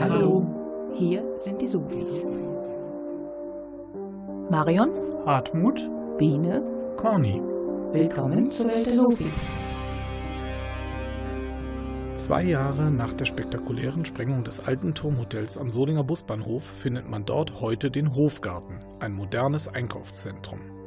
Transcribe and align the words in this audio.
Hallo. 0.00 0.46
Hier 0.94 1.24
sind 1.38 1.60
die 1.60 1.66
Sofis. 1.66 2.24
Marion, 4.48 4.90
Hartmut, 5.26 5.90
Biene, 6.18 6.62
Corny. 6.96 7.42
willkommen 7.92 8.50
zur 8.50 8.70
Welt 8.70 8.86
der 8.86 8.94
Sofis. 8.94 9.48
Zwei 12.14 12.44
Jahre 12.44 12.92
nach 12.92 13.12
der 13.12 13.24
spektakulären 13.24 14.04
Sprengung 14.04 14.44
des 14.44 14.60
alten 14.60 14.94
Turmhotels 14.94 15.58
am 15.58 15.70
Solinger 15.70 16.04
Busbahnhof 16.04 16.64
findet 16.64 17.08
man 17.08 17.24
dort 17.24 17.60
heute 17.60 17.90
den 17.90 18.14
Hofgarten, 18.14 18.78
ein 19.00 19.12
modernes 19.12 19.66
Einkaufszentrum. 19.66 20.77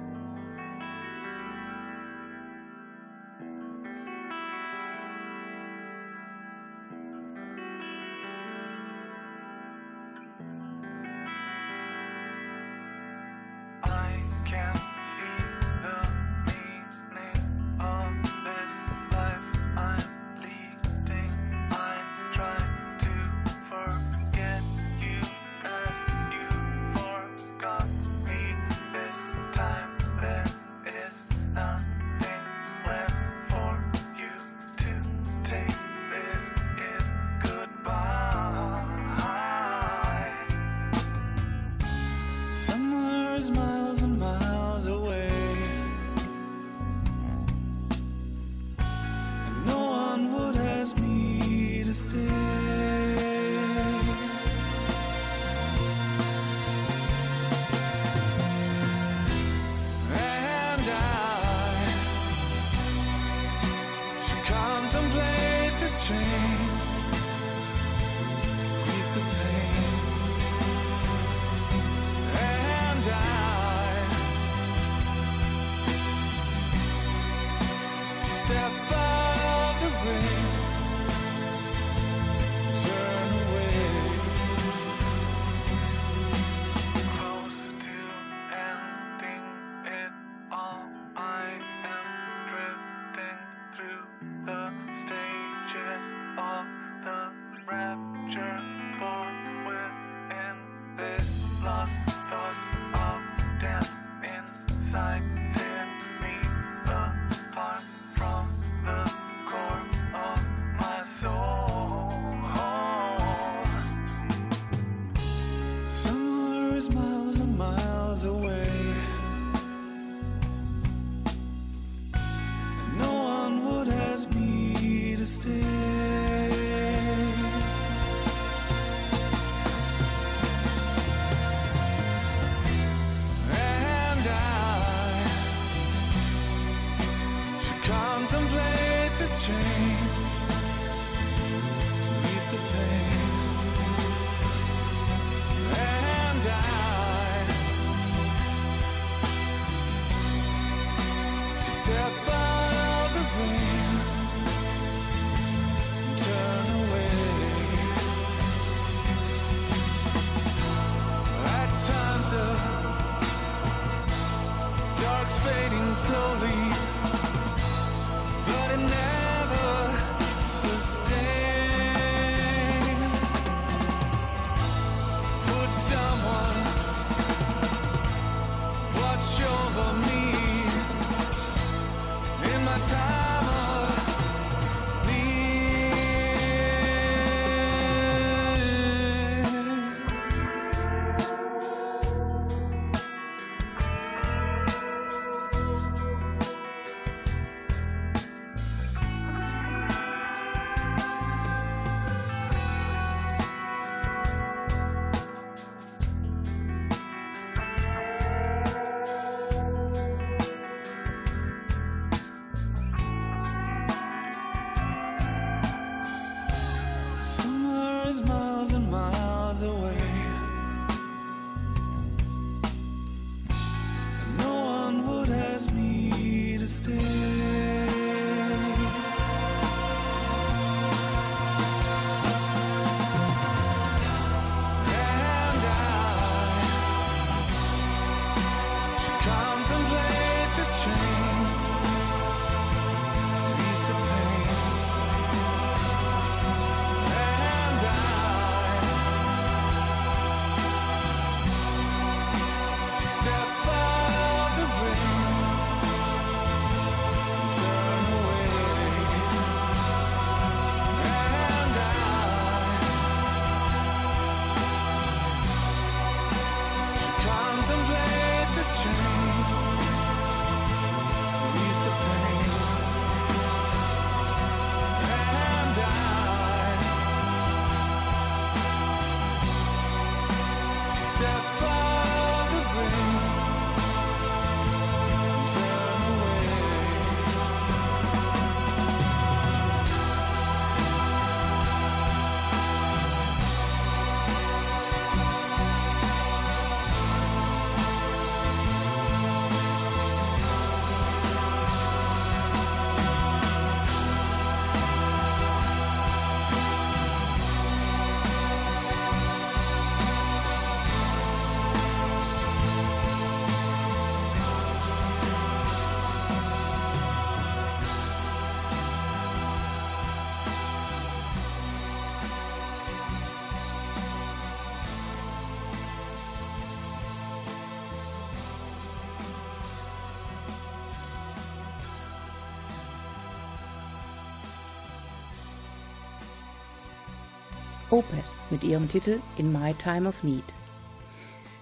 Opeth 337.98 338.36
mit 338.50 338.62
ihrem 338.62 338.88
Titel 338.88 339.18
In 339.38 339.50
My 339.50 339.74
Time 339.74 340.08
of 340.08 340.22
Need. 340.22 340.44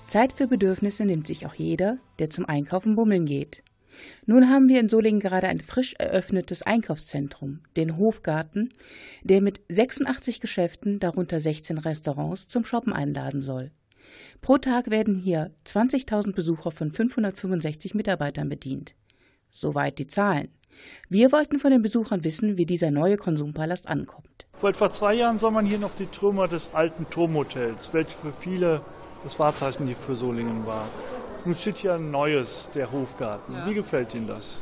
Zeit 0.06 0.34
für 0.34 0.46
Bedürfnisse 0.46 1.06
nimmt 1.06 1.26
sich 1.26 1.46
auch 1.46 1.54
jeder, 1.54 1.96
der 2.18 2.28
zum 2.28 2.44
Einkaufen 2.44 2.94
bummeln 2.94 3.24
geht. 3.24 3.62
Nun 4.26 4.50
haben 4.50 4.68
wir 4.68 4.78
in 4.80 4.90
Solingen 4.90 5.20
gerade 5.20 5.48
ein 5.48 5.60
frisch 5.60 5.94
eröffnetes 5.94 6.60
Einkaufszentrum, 6.60 7.60
den 7.78 7.96
Hofgarten, 7.96 8.68
der 9.22 9.40
mit 9.40 9.62
86 9.70 10.40
Geschäften, 10.40 10.98
darunter 10.98 11.40
16 11.40 11.78
Restaurants, 11.78 12.48
zum 12.48 12.66
Shoppen 12.66 12.92
einladen 12.92 13.40
soll. 13.40 13.70
Pro 14.42 14.58
Tag 14.58 14.90
werden 14.90 15.16
hier 15.16 15.54
20.000 15.64 16.34
Besucher 16.34 16.70
von 16.70 16.92
565 16.92 17.94
Mitarbeitern 17.94 18.50
bedient. 18.50 18.94
Soweit 19.50 19.98
die 19.98 20.06
Zahlen. 20.06 20.48
Wir 21.08 21.32
wollten 21.32 21.58
von 21.58 21.70
den 21.70 21.82
Besuchern 21.82 22.24
wissen, 22.24 22.56
wie 22.56 22.66
dieser 22.66 22.90
neue 22.90 23.16
Konsumpalast 23.16 23.88
ankommt. 23.88 24.46
Vor 24.54 24.70
etwa 24.70 24.90
zwei 24.90 25.14
Jahren 25.14 25.38
sah 25.38 25.50
man 25.50 25.66
hier 25.66 25.78
noch 25.78 25.94
die 25.98 26.06
Trümmer 26.06 26.48
des 26.48 26.70
alten 26.72 27.08
Turmhotels, 27.10 27.92
welche 27.92 28.16
für 28.16 28.32
viele 28.32 28.80
das 29.22 29.38
Wahrzeichen 29.38 29.86
hier 29.86 29.96
für 29.96 30.16
Solingen 30.16 30.66
war. 30.66 30.86
Nun 31.44 31.54
steht 31.54 31.78
hier 31.78 31.94
ein 31.94 32.10
neues, 32.10 32.70
der 32.74 32.90
Hofgarten. 32.90 33.52
Ja. 33.52 33.66
Wie 33.66 33.74
gefällt 33.74 34.14
Ihnen 34.14 34.26
das? 34.26 34.58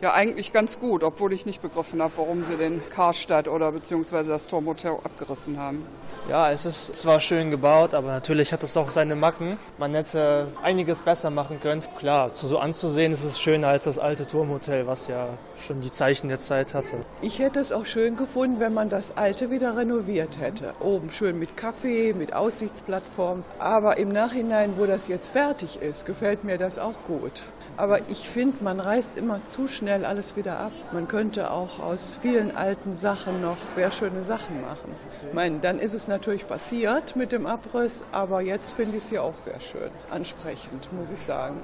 Ja, 0.00 0.12
eigentlich 0.12 0.52
ganz 0.52 0.78
gut, 0.78 1.02
obwohl 1.02 1.32
ich 1.32 1.44
nicht 1.44 1.60
begriffen 1.60 2.00
habe, 2.00 2.12
warum 2.16 2.44
sie 2.44 2.56
den 2.56 2.80
Karstadt 2.88 3.48
oder 3.48 3.72
beziehungsweise 3.72 4.30
das 4.30 4.46
Turmhotel 4.46 4.92
abgerissen 5.02 5.58
haben. 5.58 5.84
Ja, 6.28 6.52
es 6.52 6.66
ist 6.66 6.96
zwar 6.96 7.20
schön 7.20 7.50
gebaut, 7.50 7.94
aber 7.94 8.08
natürlich 8.08 8.52
hat 8.52 8.62
es 8.62 8.76
auch 8.76 8.90
seine 8.90 9.16
Macken. 9.16 9.58
Man 9.76 9.94
hätte 9.94 10.46
einiges 10.62 11.00
besser 11.00 11.30
machen 11.30 11.60
können. 11.60 11.82
Klar, 11.98 12.30
so 12.32 12.58
anzusehen 12.58 13.12
ist 13.12 13.24
es 13.24 13.40
schöner 13.40 13.68
als 13.68 13.84
das 13.84 13.98
alte 13.98 14.24
Turmhotel, 14.24 14.86
was 14.86 15.08
ja 15.08 15.30
schon 15.56 15.80
die 15.80 15.90
Zeichen 15.90 16.28
der 16.28 16.38
Zeit 16.38 16.74
hatte. 16.74 16.98
Ich 17.20 17.40
hätte 17.40 17.58
es 17.58 17.72
auch 17.72 17.86
schön 17.86 18.16
gefunden, 18.16 18.60
wenn 18.60 18.74
man 18.74 18.88
das 18.90 19.16
alte 19.16 19.50
wieder 19.50 19.76
renoviert 19.76 20.38
hätte. 20.38 20.74
Oben 20.78 21.10
schön 21.10 21.40
mit 21.40 21.56
Kaffee, 21.56 22.12
mit 22.12 22.34
Aussichtsplattform. 22.34 23.42
Aber 23.58 23.96
im 23.96 24.10
Nachhinein, 24.10 24.74
wo 24.76 24.86
das 24.86 25.08
jetzt 25.08 25.30
fertig 25.30 25.82
ist, 25.82 26.06
gefällt 26.06 26.44
mir 26.44 26.56
das 26.56 26.78
auch 26.78 26.94
gut. 27.08 27.42
Aber 27.78 28.00
ich 28.10 28.28
finde, 28.28 28.64
man 28.64 28.80
reißt 28.80 29.16
immer 29.16 29.40
zu 29.48 29.68
schnell 29.68 30.04
alles 30.04 30.34
wieder 30.34 30.58
ab. 30.58 30.72
Man 30.90 31.06
könnte 31.06 31.52
auch 31.52 31.78
aus 31.78 32.18
vielen 32.20 32.56
alten 32.56 32.98
Sachen 32.98 33.40
noch 33.40 33.56
sehr 33.76 33.92
schöne 33.92 34.24
Sachen 34.24 34.60
machen. 34.60 34.90
Ich 35.28 35.32
meine, 35.32 35.60
dann 35.60 35.78
ist 35.78 35.94
es 35.94 36.08
natürlich 36.08 36.48
passiert 36.48 37.14
mit 37.14 37.30
dem 37.30 37.46
Abriss, 37.46 38.02
aber 38.10 38.40
jetzt 38.40 38.72
finde 38.72 38.96
ich 38.96 39.04
es 39.04 39.10
hier 39.10 39.22
auch 39.22 39.36
sehr 39.36 39.60
schön. 39.60 39.90
Ansprechend, 40.10 40.92
muss 40.92 41.08
ich 41.14 41.20
sagen. 41.20 41.56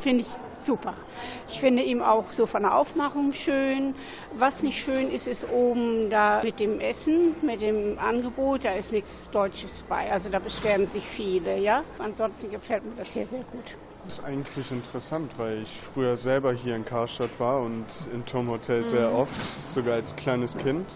Finde 0.00 0.22
ich 0.22 0.28
super. 0.62 0.94
Ich 1.48 1.60
finde 1.60 1.82
ihm 1.82 2.00
auch 2.00 2.32
so 2.32 2.46
von 2.46 2.62
der 2.62 2.76
Aufmachung 2.76 3.34
schön. 3.34 3.94
Was 4.38 4.62
nicht 4.62 4.82
schön 4.82 5.10
ist, 5.10 5.28
ist 5.28 5.46
oben 5.50 6.08
da 6.08 6.40
mit 6.42 6.60
dem 6.60 6.80
Essen, 6.80 7.34
mit 7.42 7.60
dem 7.60 7.98
Angebot, 7.98 8.64
da 8.64 8.72
ist 8.72 8.90
nichts 8.90 9.28
Deutsches 9.30 9.84
bei. 9.86 10.10
Also 10.10 10.30
da 10.30 10.38
beschweren 10.38 10.88
sich 10.94 11.04
viele, 11.04 11.58
ja. 11.58 11.82
Ansonsten 11.98 12.50
gefällt 12.50 12.86
mir 12.86 12.96
das 12.96 13.08
hier 13.08 13.26
sehr 13.26 13.44
gut. 13.52 13.76
Das 14.06 14.18
ist 14.18 14.24
eigentlich 14.24 14.70
interessant, 14.70 15.32
weil 15.36 15.62
ich 15.62 15.80
früher 15.92 16.16
selber 16.16 16.52
hier 16.52 16.76
in 16.76 16.84
Karstadt 16.84 17.40
war 17.40 17.60
und 17.60 17.86
im 18.12 18.24
Turmhotel 18.24 18.86
sehr 18.86 19.12
oft, 19.12 19.34
sogar 19.74 19.94
als 19.94 20.14
kleines 20.14 20.56
Kind, 20.56 20.86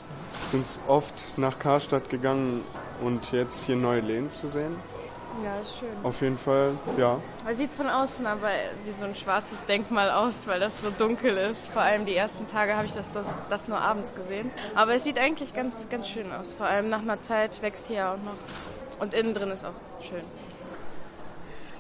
sind 0.53 0.65
oft 0.87 1.37
nach 1.37 1.59
Karstadt 1.59 2.09
gegangen 2.09 2.63
und 3.03 3.33
jetzt 3.33 3.65
hier 3.65 3.75
neue 3.75 4.01
Läden 4.01 4.31
zu 4.31 4.49
sehen. 4.49 4.77
Ja, 5.45 5.61
ist 5.61 5.79
schön. 5.79 5.89
Auf 6.05 6.21
jeden 6.21 6.39
Fall, 6.39 6.71
ja. 6.99 7.19
Man 7.45 7.55
sieht 7.55 7.73
von 7.73 7.89
außen 7.89 8.27
aber 8.27 8.51
wie 8.85 8.93
so 8.93 9.05
ein 9.05 9.17
schwarzes 9.17 9.65
Denkmal 9.67 10.11
aus, 10.11 10.47
weil 10.47 10.61
das 10.61 10.81
so 10.81 10.91
dunkel 10.91 11.37
ist. 11.37 11.67
Vor 11.69 11.83
allem 11.83 12.07
die 12.07 12.15
ersten 12.15 12.49
Tage 12.49 12.77
habe 12.77 12.87
ich 12.87 12.93
das, 12.93 13.11
das, 13.13 13.37
das 13.49 13.67
nur 13.67 13.79
abends 13.79 14.15
gesehen. 14.15 14.51
Aber 14.77 14.95
es 14.95 15.03
sieht 15.03 15.19
eigentlich 15.19 15.55
ganz, 15.55 15.89
ganz 15.89 16.09
schön 16.09 16.31
aus. 16.33 16.53
Vor 16.53 16.67
allem 16.67 16.89
nach 16.89 17.03
einer 17.03 17.21
Zeit 17.21 17.61
wächst 17.63 17.89
hier 17.89 18.11
auch 18.11 18.19
noch. 18.19 19.01
Und 19.01 19.15
innen 19.15 19.35
drin 19.35 19.51
ist 19.51 19.65
auch 19.65 19.73
schön. 20.01 20.23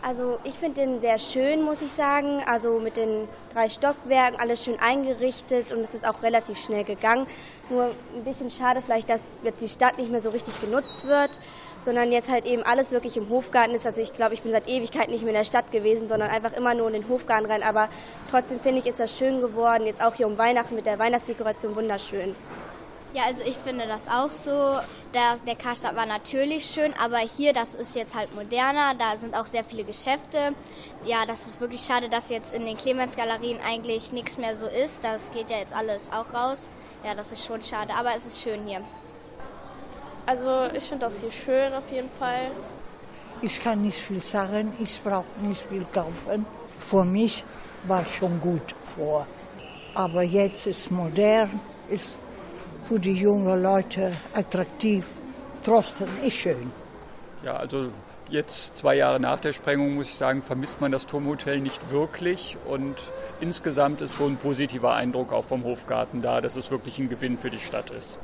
Also 0.02 0.38
ich 0.44 0.54
finde 0.54 0.80
den 0.80 1.00
sehr 1.02 1.18
schön, 1.18 1.62
muss 1.62 1.82
ich 1.82 1.90
sagen. 1.92 2.42
Also 2.46 2.78
mit 2.80 2.96
den 2.96 3.28
drei 3.52 3.68
Stockwerken, 3.68 4.40
alles 4.40 4.64
schön 4.64 4.80
eingerichtet 4.80 5.72
und 5.72 5.80
es 5.80 5.94
ist 5.94 6.08
auch 6.08 6.22
relativ 6.22 6.58
schnell 6.58 6.84
gegangen. 6.84 7.26
Nur 7.68 7.90
ein 8.14 8.24
bisschen 8.24 8.50
schade 8.50 8.80
vielleicht, 8.80 9.10
dass 9.10 9.38
jetzt 9.42 9.60
die 9.60 9.68
Stadt 9.68 9.98
nicht 9.98 10.10
mehr 10.10 10.22
so 10.22 10.30
richtig 10.30 10.58
genutzt 10.58 11.06
wird, 11.06 11.38
sondern 11.82 12.12
jetzt 12.12 12.30
halt 12.30 12.46
eben 12.46 12.62
alles 12.62 12.92
wirklich 12.92 13.18
im 13.18 13.28
Hofgarten 13.28 13.74
ist. 13.74 13.86
Also 13.86 14.00
ich 14.00 14.14
glaube, 14.14 14.32
ich 14.32 14.40
bin 14.40 14.52
seit 14.52 14.68
Ewigkeit 14.68 15.10
nicht 15.10 15.22
mehr 15.22 15.32
in 15.32 15.38
der 15.38 15.44
Stadt 15.44 15.70
gewesen, 15.70 16.08
sondern 16.08 16.30
einfach 16.30 16.54
immer 16.54 16.72
nur 16.72 16.86
in 16.86 16.94
den 16.94 17.08
Hofgarten 17.08 17.44
rein. 17.44 17.62
Aber 17.62 17.88
trotzdem 18.30 18.58
finde 18.58 18.80
ich, 18.80 18.86
ist 18.86 19.00
das 19.00 19.18
schön 19.18 19.42
geworden. 19.42 19.84
Jetzt 19.84 20.02
auch 20.02 20.14
hier 20.14 20.26
um 20.26 20.38
Weihnachten 20.38 20.74
mit 20.74 20.86
der 20.86 20.98
Weihnachtsdekoration 20.98 21.76
wunderschön. 21.76 22.34
Ja, 23.12 23.24
also 23.24 23.42
ich 23.44 23.56
finde 23.56 23.86
das 23.88 24.06
auch 24.06 24.30
so. 24.30 24.78
Der, 25.12 25.34
der 25.44 25.56
Karstadt 25.56 25.96
war 25.96 26.06
natürlich 26.06 26.64
schön, 26.70 26.94
aber 27.02 27.18
hier, 27.18 27.52
das 27.52 27.74
ist 27.74 27.96
jetzt 27.96 28.14
halt 28.14 28.32
moderner. 28.36 28.94
Da 28.96 29.18
sind 29.20 29.34
auch 29.34 29.46
sehr 29.46 29.64
viele 29.64 29.82
Geschäfte. 29.82 30.54
Ja, 31.04 31.26
das 31.26 31.46
ist 31.48 31.60
wirklich 31.60 31.80
schade, 31.80 32.08
dass 32.08 32.28
jetzt 32.30 32.54
in 32.54 32.64
den 32.64 32.76
Clemens-Galerien 32.76 33.58
eigentlich 33.66 34.12
nichts 34.12 34.36
mehr 34.36 34.56
so 34.56 34.66
ist. 34.66 35.02
Das 35.02 35.32
geht 35.32 35.50
ja 35.50 35.58
jetzt 35.58 35.74
alles 35.74 36.08
auch 36.12 36.32
raus. 36.32 36.70
Ja, 37.04 37.14
das 37.14 37.32
ist 37.32 37.44
schon 37.44 37.62
schade, 37.62 37.92
aber 37.98 38.10
es 38.16 38.26
ist 38.26 38.42
schön 38.42 38.64
hier. 38.66 38.82
Also 40.26 40.68
ich 40.72 40.84
finde 40.84 41.06
das 41.06 41.20
hier 41.20 41.32
schön 41.32 41.74
auf 41.74 41.90
jeden 41.90 42.10
Fall. 42.10 42.52
Ich 43.42 43.60
kann 43.60 43.82
nicht 43.82 43.98
viel 43.98 44.22
sagen, 44.22 44.72
ich 44.78 45.02
brauche 45.02 45.24
nicht 45.40 45.62
viel 45.62 45.84
kaufen. 45.92 46.46
Für 46.78 47.04
mich 47.04 47.42
war 47.84 48.04
schon 48.04 48.40
gut 48.40 48.74
vor. 48.84 49.26
Aber 49.94 50.22
jetzt 50.22 50.68
ist 50.68 50.92
modern, 50.92 51.58
ist 51.88 52.20
für 52.82 52.98
die 52.98 53.14
jungen 53.14 53.62
Leute 53.62 54.12
attraktiv. 54.34 55.06
Trotzdem 55.64 56.08
ist 56.22 56.36
schön. 56.36 56.70
Ja, 57.44 57.56
also 57.56 57.90
jetzt 58.30 58.78
zwei 58.78 58.96
Jahre 58.96 59.20
nach 59.20 59.40
der 59.40 59.52
Sprengung 59.52 59.94
muss 59.94 60.08
ich 60.08 60.14
sagen, 60.14 60.42
vermisst 60.42 60.80
man 60.80 60.92
das 60.92 61.06
Turmhotel 61.06 61.60
nicht 61.60 61.90
wirklich 61.90 62.56
und 62.68 62.96
insgesamt 63.40 64.00
ist 64.00 64.14
schon 64.14 64.32
ein 64.32 64.36
positiver 64.36 64.94
Eindruck 64.94 65.32
auch 65.32 65.44
vom 65.44 65.64
Hofgarten 65.64 66.20
da, 66.20 66.40
dass 66.40 66.56
es 66.56 66.70
wirklich 66.70 66.98
ein 66.98 67.08
Gewinn 67.08 67.36
für 67.36 67.50
die 67.50 67.60
Stadt 67.60 67.90
ist. 67.90 68.18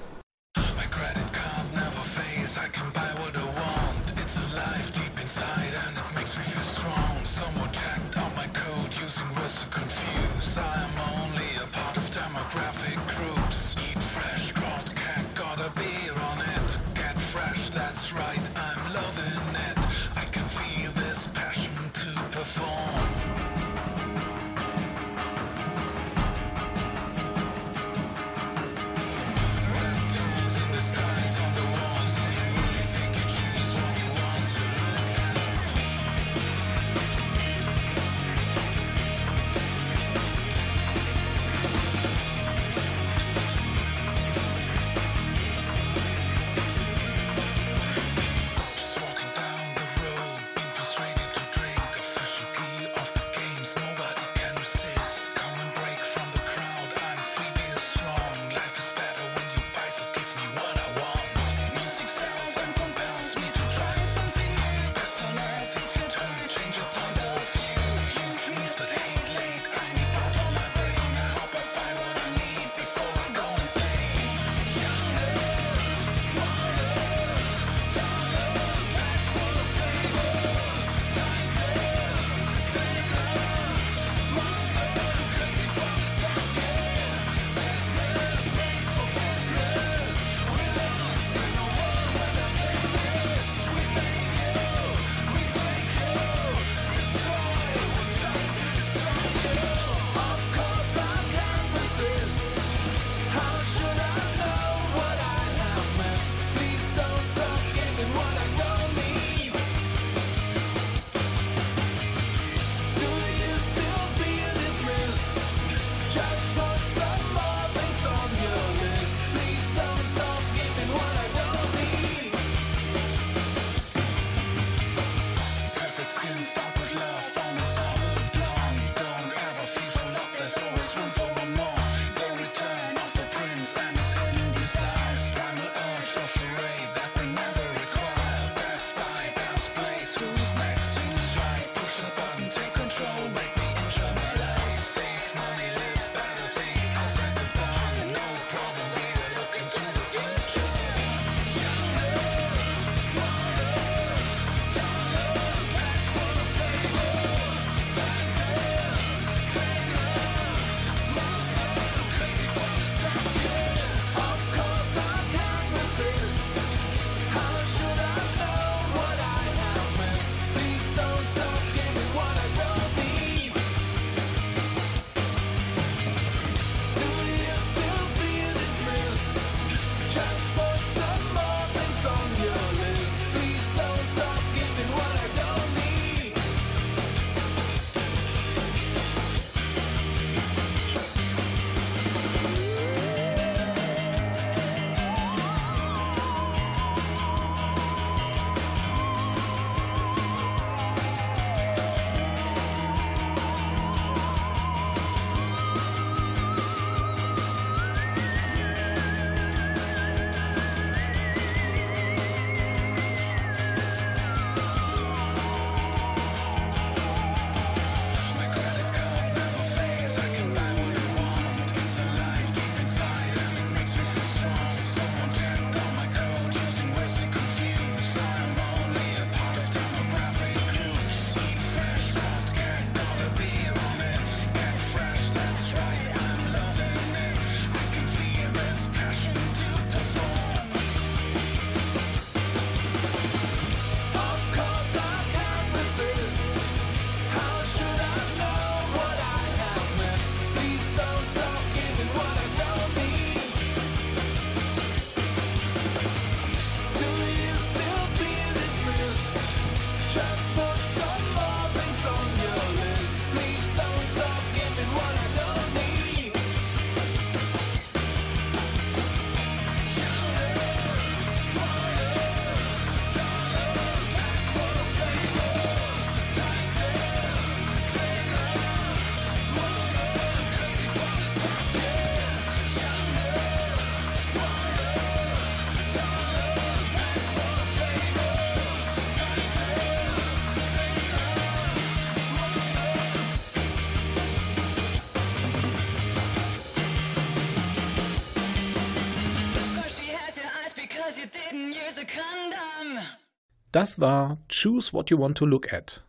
Das 303.77 304.01
war 304.01 304.39
Choose 304.49 304.95
What 304.95 305.11
You 305.11 305.19
Want 305.19 305.37
to 305.37 305.45
Look 305.45 305.71
At. 305.71 306.03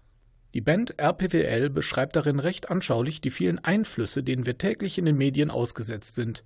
Die 0.53 0.61
Band 0.61 0.97
RPWL 1.01 1.69
beschreibt 1.69 2.15
darin 2.15 2.39
recht 2.39 2.71
anschaulich 2.71 3.19
die 3.19 3.29
vielen 3.29 3.59
Einflüsse, 3.59 4.23
denen 4.23 4.45
wir 4.45 4.57
täglich 4.57 4.97
in 4.97 5.03
den 5.03 5.17
Medien 5.17 5.51
ausgesetzt 5.51 6.15
sind. 6.15 6.45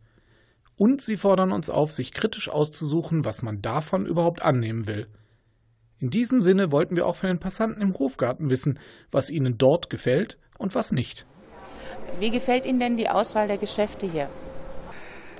Und 0.77 0.99
sie 0.99 1.17
fordern 1.17 1.51
uns 1.51 1.69
auf, 1.69 1.93
sich 1.93 2.11
kritisch 2.11 2.49
auszusuchen, 2.49 3.23
was 3.23 3.43
man 3.43 3.61
davon 3.61 4.07
überhaupt 4.07 4.41
annehmen 4.41 4.87
will. 4.87 5.05
In 5.99 6.09
diesem 6.09 6.41
Sinne 6.41 6.71
wollten 6.71 6.95
wir 6.95 7.05
auch 7.05 7.17
von 7.17 7.27
den 7.27 7.39
Passanten 7.39 7.83
im 7.83 7.93
Hofgarten 7.99 8.49
wissen, 8.49 8.79
was 9.11 9.29
ihnen 9.29 9.59
dort 9.59 9.91
gefällt 9.91 10.39
und 10.57 10.73
was 10.73 10.91
nicht. 10.91 11.27
Wie 12.19 12.31
gefällt 12.31 12.65
Ihnen 12.65 12.79
denn 12.79 12.97
die 12.97 13.09
Auswahl 13.09 13.47
der 13.47 13.59
Geschäfte 13.59 14.09
hier? 14.09 14.27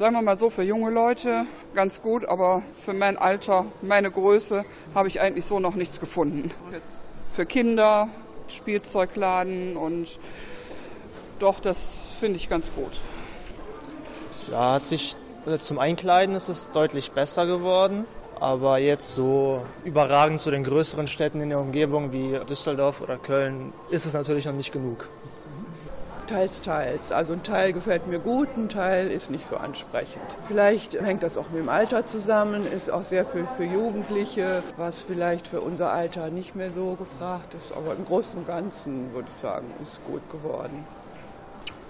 Sagen 0.01 0.15
wir 0.15 0.23
mal 0.23 0.35
so, 0.35 0.49
für 0.49 0.63
junge 0.63 0.89
Leute 0.89 1.45
ganz 1.75 2.01
gut, 2.01 2.25
aber 2.25 2.63
für 2.73 2.91
mein 2.91 3.19
Alter, 3.19 3.65
meine 3.83 4.09
Größe, 4.09 4.65
habe 4.95 5.07
ich 5.07 5.21
eigentlich 5.21 5.45
so 5.45 5.59
noch 5.59 5.75
nichts 5.75 5.99
gefunden. 5.99 6.49
Für 7.33 7.45
Kinder, 7.45 8.09
Spielzeugladen 8.47 9.77
und 9.77 10.17
doch, 11.37 11.59
das 11.59 12.15
finde 12.19 12.37
ich 12.37 12.49
ganz 12.49 12.73
gut. 12.73 12.99
Ja, 14.49 14.73
hat 14.73 14.81
sich 14.81 15.15
also 15.45 15.59
zum 15.59 15.77
Einkleiden 15.77 16.33
ist 16.33 16.49
es 16.49 16.71
deutlich 16.71 17.11
besser 17.11 17.45
geworden. 17.45 18.05
Aber 18.39 18.79
jetzt 18.79 19.13
so 19.13 19.61
überragend 19.85 20.41
zu 20.41 20.49
den 20.49 20.63
größeren 20.63 21.07
Städten 21.07 21.41
in 21.41 21.49
der 21.49 21.59
Umgebung 21.59 22.11
wie 22.11 22.39
Düsseldorf 22.49 23.01
oder 23.01 23.17
Köln 23.17 23.71
ist 23.91 24.07
es 24.07 24.13
natürlich 24.13 24.47
noch 24.47 24.53
nicht 24.53 24.73
genug. 24.73 25.09
Teils, 26.31 26.61
teils. 26.61 27.11
Also 27.11 27.33
ein 27.33 27.43
Teil 27.43 27.73
gefällt 27.73 28.07
mir 28.07 28.19
gut, 28.19 28.47
ein 28.55 28.69
Teil 28.69 29.11
ist 29.11 29.29
nicht 29.29 29.45
so 29.45 29.57
ansprechend. 29.57 30.23
Vielleicht 30.47 30.93
hängt 30.93 31.23
das 31.23 31.35
auch 31.35 31.49
mit 31.49 31.61
dem 31.61 31.67
Alter 31.67 32.05
zusammen, 32.05 32.65
ist 32.71 32.89
auch 32.89 33.03
sehr 33.03 33.25
viel 33.25 33.45
für 33.57 33.65
Jugendliche, 33.65 34.63
was 34.77 35.03
vielleicht 35.03 35.45
für 35.45 35.59
unser 35.59 35.91
Alter 35.91 36.29
nicht 36.29 36.55
mehr 36.55 36.71
so 36.71 36.95
gefragt 36.95 37.53
ist. 37.53 37.75
Aber 37.75 37.93
im 37.95 38.05
Großen 38.05 38.39
und 38.39 38.47
Ganzen 38.47 39.13
würde 39.13 39.27
ich 39.29 39.35
sagen, 39.35 39.67
ist 39.81 39.99
gut 40.05 40.21
geworden. 40.31 40.85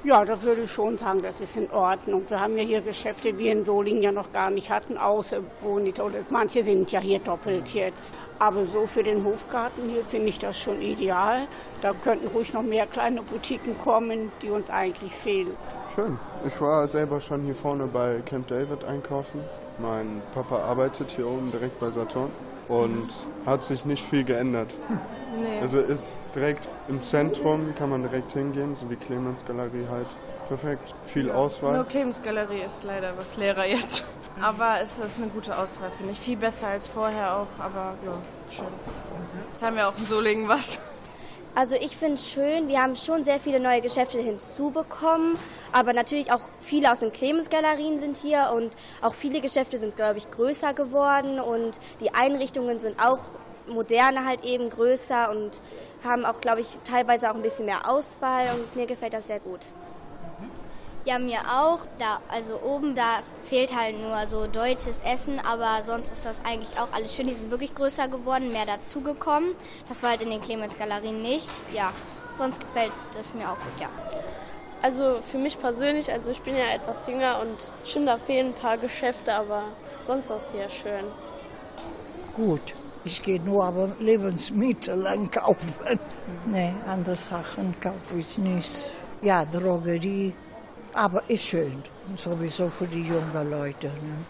Ja, 0.03 0.25
da 0.25 0.41
würde 0.41 0.63
ich 0.63 0.71
schon 0.71 0.97
sagen, 0.97 1.21
das 1.21 1.39
ist 1.41 1.57
in 1.57 1.69
Ordnung. 1.69 2.23
Wir 2.27 2.39
haben 2.39 2.57
ja 2.57 2.63
hier 2.63 2.81
Geschäfte, 2.81 3.33
die 3.33 3.37
wir 3.37 3.51
in 3.51 3.63
Solingen 3.63 4.01
ja 4.01 4.11
noch 4.11 4.33
gar 4.33 4.49
nicht 4.49 4.71
hatten, 4.71 4.97
außer 4.97 5.41
Bonita. 5.61 6.01
Oder 6.01 6.19
manche 6.31 6.63
sind 6.63 6.91
ja 6.91 6.99
hier 6.99 7.19
doppelt 7.19 7.67
jetzt. 7.75 8.15
Aber 8.39 8.65
so 8.65 8.87
für 8.87 9.03
den 9.03 9.23
Hofgarten 9.23 9.87
hier 9.89 10.03
finde 10.03 10.29
ich 10.29 10.39
das 10.39 10.57
schon 10.57 10.81
ideal. 10.81 11.47
Da 11.83 11.93
könnten 11.93 12.27
ruhig 12.29 12.51
noch 12.51 12.63
mehr 12.63 12.87
kleine 12.87 13.21
Boutiquen 13.21 13.77
kommen, 13.77 14.31
die 14.41 14.49
uns 14.49 14.71
eigentlich 14.71 15.13
fehlen. 15.13 15.55
Schön. 15.93 16.17
Ich 16.47 16.59
war 16.59 16.87
selber 16.87 17.19
schon 17.19 17.41
hier 17.41 17.55
vorne 17.55 17.85
bei 17.85 18.21
Camp 18.25 18.47
David 18.47 18.83
einkaufen. 18.83 19.41
Mein 19.77 20.23
Papa 20.33 20.63
arbeitet 20.63 21.11
hier 21.11 21.27
oben 21.27 21.51
direkt 21.51 21.79
bei 21.79 21.91
Saturn 21.91 22.31
und 22.71 23.09
hat 23.45 23.63
sich 23.63 23.83
nicht 23.83 24.03
viel 24.09 24.23
geändert. 24.23 24.73
Nee. 25.35 25.59
Also 25.61 25.79
ist 25.79 26.33
direkt 26.35 26.67
im 26.87 27.03
Zentrum, 27.03 27.75
kann 27.77 27.89
man 27.89 28.01
direkt 28.01 28.31
hingehen, 28.31 28.75
so 28.75 28.89
wie 28.89 28.95
Clemens 28.95 29.45
Galerie 29.45 29.85
halt. 29.89 30.07
Perfekt, 30.47 30.93
viel 31.05 31.29
Auswahl. 31.31 31.75
Nur 31.75 31.85
Clemens 31.85 32.21
Galerie 32.23 32.61
ist 32.61 32.83
leider 32.83 33.13
was 33.17 33.37
leerer 33.37 33.65
jetzt. 33.65 34.05
Aber 34.41 34.81
es 34.81 34.99
ist 34.99 35.17
eine 35.17 35.27
gute 35.27 35.57
Auswahl, 35.57 35.91
finde 35.97 36.13
ich. 36.13 36.19
Viel 36.19 36.37
besser 36.37 36.67
als 36.67 36.87
vorher 36.87 37.37
auch, 37.37 37.47
aber 37.59 37.93
ja, 38.05 38.13
schön. 38.49 38.65
Jetzt 39.51 39.63
haben 39.63 39.75
wir 39.75 39.87
auch 39.87 39.97
in 39.97 40.05
Solingen 40.05 40.47
was. 40.47 40.79
Also 41.53 41.75
ich 41.75 41.97
finde 41.97 42.15
es 42.15 42.29
schön, 42.29 42.69
wir 42.69 42.81
haben 42.81 42.95
schon 42.95 43.25
sehr 43.25 43.37
viele 43.37 43.59
neue 43.59 43.81
Geschäfte 43.81 44.19
hinzubekommen, 44.19 45.37
aber 45.73 45.91
natürlich 45.91 46.31
auch 46.31 46.39
viele 46.59 46.89
aus 46.89 47.01
den 47.01 47.11
Clemens-Galerien 47.11 47.99
sind 47.99 48.15
hier 48.15 48.53
und 48.55 48.77
auch 49.01 49.13
viele 49.13 49.41
Geschäfte 49.41 49.77
sind, 49.77 49.97
glaube 49.97 50.17
ich, 50.17 50.31
größer 50.31 50.73
geworden 50.73 51.41
und 51.41 51.81
die 51.99 52.13
Einrichtungen 52.13 52.79
sind 52.79 52.97
auch 53.01 53.19
moderner 53.67 54.25
halt 54.25 54.45
eben 54.45 54.69
größer 54.69 55.29
und 55.29 55.61
haben 56.05 56.23
auch, 56.23 56.39
glaube 56.39 56.61
ich, 56.61 56.77
teilweise 56.89 57.29
auch 57.29 57.35
ein 57.35 57.41
bisschen 57.41 57.65
mehr 57.65 57.89
Auswahl 57.89 58.47
und 58.55 58.73
mir 58.77 58.85
gefällt 58.85 59.13
das 59.13 59.27
sehr 59.27 59.41
gut. 59.41 59.59
Ja, 61.03 61.17
mir 61.17 61.39
auch. 61.39 61.79
Da, 61.97 62.21
also 62.29 62.59
oben, 62.61 62.93
da 62.95 63.19
fehlt 63.43 63.75
halt 63.75 63.99
nur 63.99 64.27
so 64.27 64.45
deutsches 64.45 64.99
Essen, 64.99 65.39
aber 65.39 65.83
sonst 65.85 66.11
ist 66.11 66.25
das 66.25 66.41
eigentlich 66.45 66.79
auch 66.79 66.89
alles 66.93 67.13
schön. 67.13 67.27
Die 67.27 67.33
sind 67.33 67.49
wirklich 67.49 67.73
größer 67.73 68.07
geworden, 68.07 68.51
mehr 68.51 68.65
dazugekommen. 68.65 69.55
Das 69.89 70.03
war 70.03 70.11
halt 70.11 70.21
in 70.21 70.29
den 70.29 70.41
Clemens-Galerien 70.41 71.21
nicht. 71.21 71.49
Ja, 71.73 71.91
sonst 72.37 72.59
gefällt 72.59 72.91
das 73.17 73.33
mir 73.33 73.45
auch 73.45 73.57
gut, 73.57 73.79
ja. 73.79 73.89
Also 74.83 75.19
für 75.31 75.37
mich 75.37 75.59
persönlich, 75.59 76.11
also 76.11 76.31
ich 76.31 76.41
bin 76.41 76.55
ja 76.55 76.73
etwas 76.73 77.07
jünger 77.07 77.39
und 77.41 77.73
schon 77.85 78.05
da 78.05 78.17
fehlen 78.17 78.47
ein 78.47 78.53
paar 78.53 78.77
Geschäfte, 78.77 79.33
aber 79.33 79.63
sonst 80.03 80.23
ist 80.23 80.31
das 80.31 80.51
hier 80.51 80.69
schön. 80.69 81.05
Gut. 82.35 82.73
Ich 83.03 83.23
gehe 83.23 83.41
nur 83.41 83.63
aber 83.63 83.89
Lebensmittel 83.97 85.07
einkaufen. 85.07 85.99
Nee, 86.45 86.71
andere 86.85 87.15
Sachen 87.15 87.75
kaufe 87.79 88.19
ich 88.19 88.37
nicht. 88.37 88.91
Ja, 89.23 89.43
Drogerie. 89.43 90.35
Aber 90.93 91.23
ist 91.29 91.43
schön. 91.43 91.83
Sowieso 92.17 92.67
für 92.67 92.87
die 92.87 93.03
jungen 93.03 93.49
Leute. 93.49 93.87
Ne? 93.87 94.25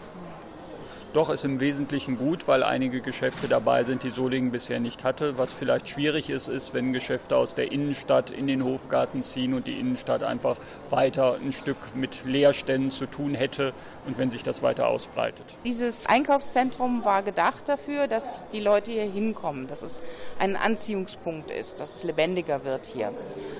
Doch 1.12 1.28
ist 1.28 1.44
im 1.44 1.60
Wesentlichen 1.60 2.16
gut, 2.16 2.48
weil 2.48 2.62
einige 2.62 3.02
Geschäfte 3.02 3.46
dabei 3.46 3.84
sind, 3.84 4.02
die 4.02 4.08
Solingen 4.08 4.50
bisher 4.50 4.80
nicht 4.80 5.04
hatte. 5.04 5.36
Was 5.36 5.52
vielleicht 5.52 5.90
schwierig 5.90 6.30
ist, 6.30 6.48
ist, 6.48 6.72
wenn 6.72 6.94
Geschäfte 6.94 7.36
aus 7.36 7.54
der 7.54 7.70
Innenstadt 7.70 8.30
in 8.30 8.46
den 8.46 8.64
Hofgarten 8.64 9.22
ziehen 9.22 9.52
und 9.52 9.66
die 9.66 9.78
Innenstadt 9.78 10.22
einfach 10.22 10.56
weiter 10.88 11.36
ein 11.44 11.52
Stück 11.52 11.76
mit 11.94 12.24
Leerständen 12.24 12.90
zu 12.90 13.04
tun 13.04 13.34
hätte 13.34 13.74
und 14.06 14.16
wenn 14.16 14.30
sich 14.30 14.42
das 14.42 14.62
weiter 14.62 14.88
ausbreitet. 14.88 15.44
Dieses 15.66 16.06
Einkaufszentrum 16.06 17.04
war 17.04 17.22
gedacht 17.22 17.68
dafür, 17.68 18.06
dass 18.06 18.48
die 18.48 18.60
Leute 18.60 18.90
hier 18.90 19.02
hinkommen, 19.02 19.68
dass 19.68 19.82
es 19.82 20.02
ein 20.38 20.56
Anziehungspunkt 20.56 21.50
ist, 21.50 21.78
dass 21.78 21.96
es 21.96 22.04
lebendiger 22.04 22.64
wird 22.64 22.86
hier. 22.86 23.12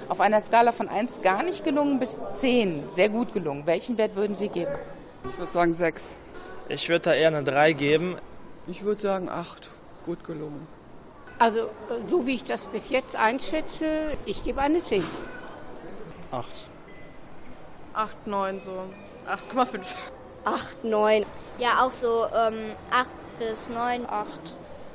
Auf 0.08 0.22
einer 0.22 0.40
Skala 0.40 0.72
von 0.72 0.88
1 0.88 1.20
gar 1.20 1.42
nicht 1.42 1.64
gelungen 1.64 2.00
bis 2.00 2.18
10 2.38 2.88
sehr 2.88 3.10
gut 3.10 3.34
gelungen. 3.34 3.66
Welchen 3.66 3.98
Wert 3.98 4.16
würden 4.16 4.34
Sie 4.34 4.48
geben? 4.48 4.72
Ich 5.30 5.38
würde 5.38 5.52
sagen 5.52 5.74
6. 5.74 6.16
Ich 6.68 6.88
würde 6.88 7.10
da 7.10 7.14
eher 7.14 7.28
eine 7.28 7.44
3 7.44 7.72
geben. 7.72 8.16
Ich 8.66 8.82
würde 8.82 9.00
sagen 9.00 9.28
8. 9.28 9.68
Gut 10.06 10.24
gelungen. 10.24 10.66
Also 11.38 11.70
so 12.08 12.26
wie 12.26 12.34
ich 12.34 12.44
das 12.44 12.66
bis 12.66 12.90
jetzt 12.90 13.16
einschätze, 13.16 14.12
ich 14.26 14.44
gebe 14.44 14.60
eine 14.60 14.82
10. 14.82 15.02
8. 16.30 16.46
8, 17.94 18.26
9 18.26 18.60
so. 18.60 18.70
8,5. 19.26 19.80
8, 20.44 20.84
9. 20.84 21.24
Ja, 21.58 21.80
auch 21.80 21.90
so 21.90 22.26
ähm, 22.26 22.72
8 22.90 23.08
bis 23.38 23.68
9. 23.68 24.06
8. 24.08 24.28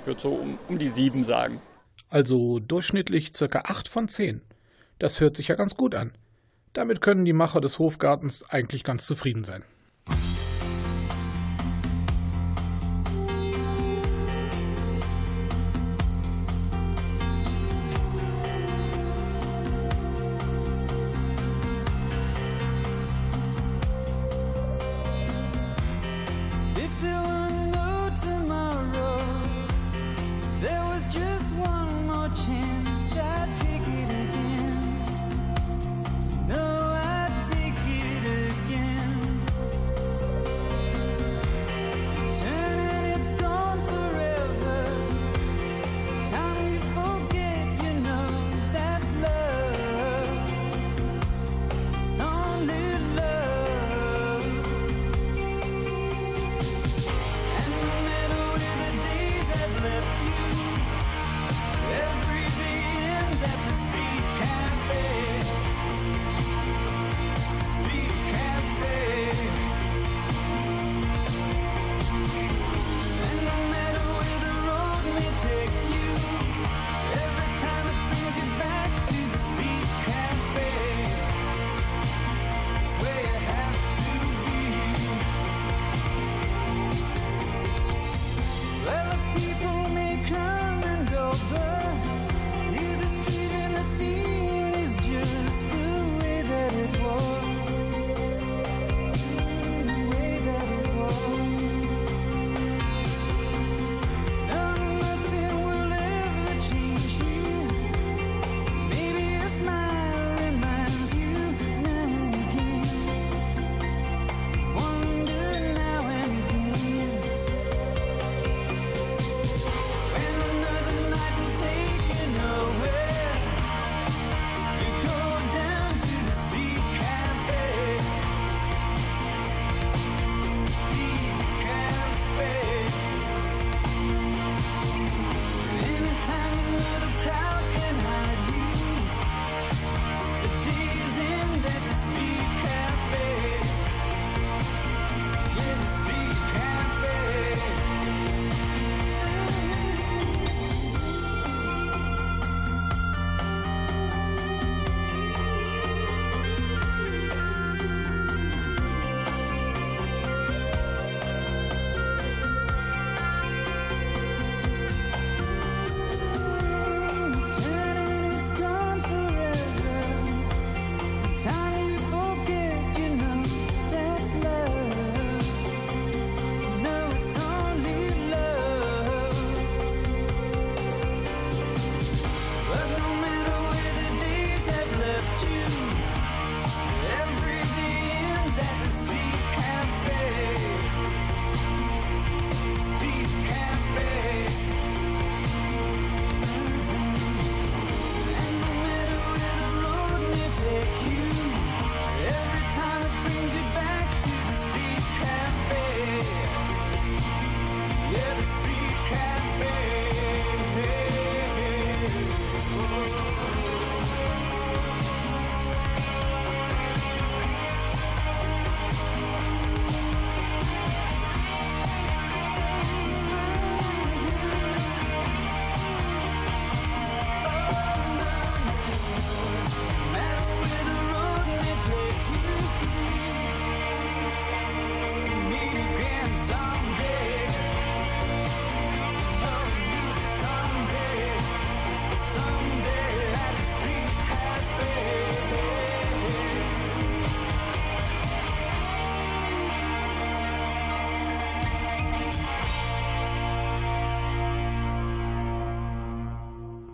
Ich 0.01 0.08
würde 0.08 0.21
so 0.21 0.30
um, 0.30 0.58
um 0.67 0.80
die 0.80 0.88
7 0.88 1.23
sagen. 1.23 1.62
Also 2.10 2.60
durchschnittlich 2.60 3.34
circa 3.34 3.63
8 3.65 3.89
von 3.89 4.08
10. 4.08 4.41
Das 4.99 5.19
hört 5.19 5.38
sich 5.38 5.49
ja 5.49 5.56
ganz 5.56 5.75
gut 5.75 5.93
an. 5.93 6.13
Damit 6.73 7.01
können 7.01 7.25
die 7.25 7.34
Macher 7.34 7.60
des 7.60 7.80
Hofgartens 7.80 8.49
eigentlich 8.49 8.84
ganz 8.84 9.06
zufrieden 9.06 9.43
sein. 9.43 9.63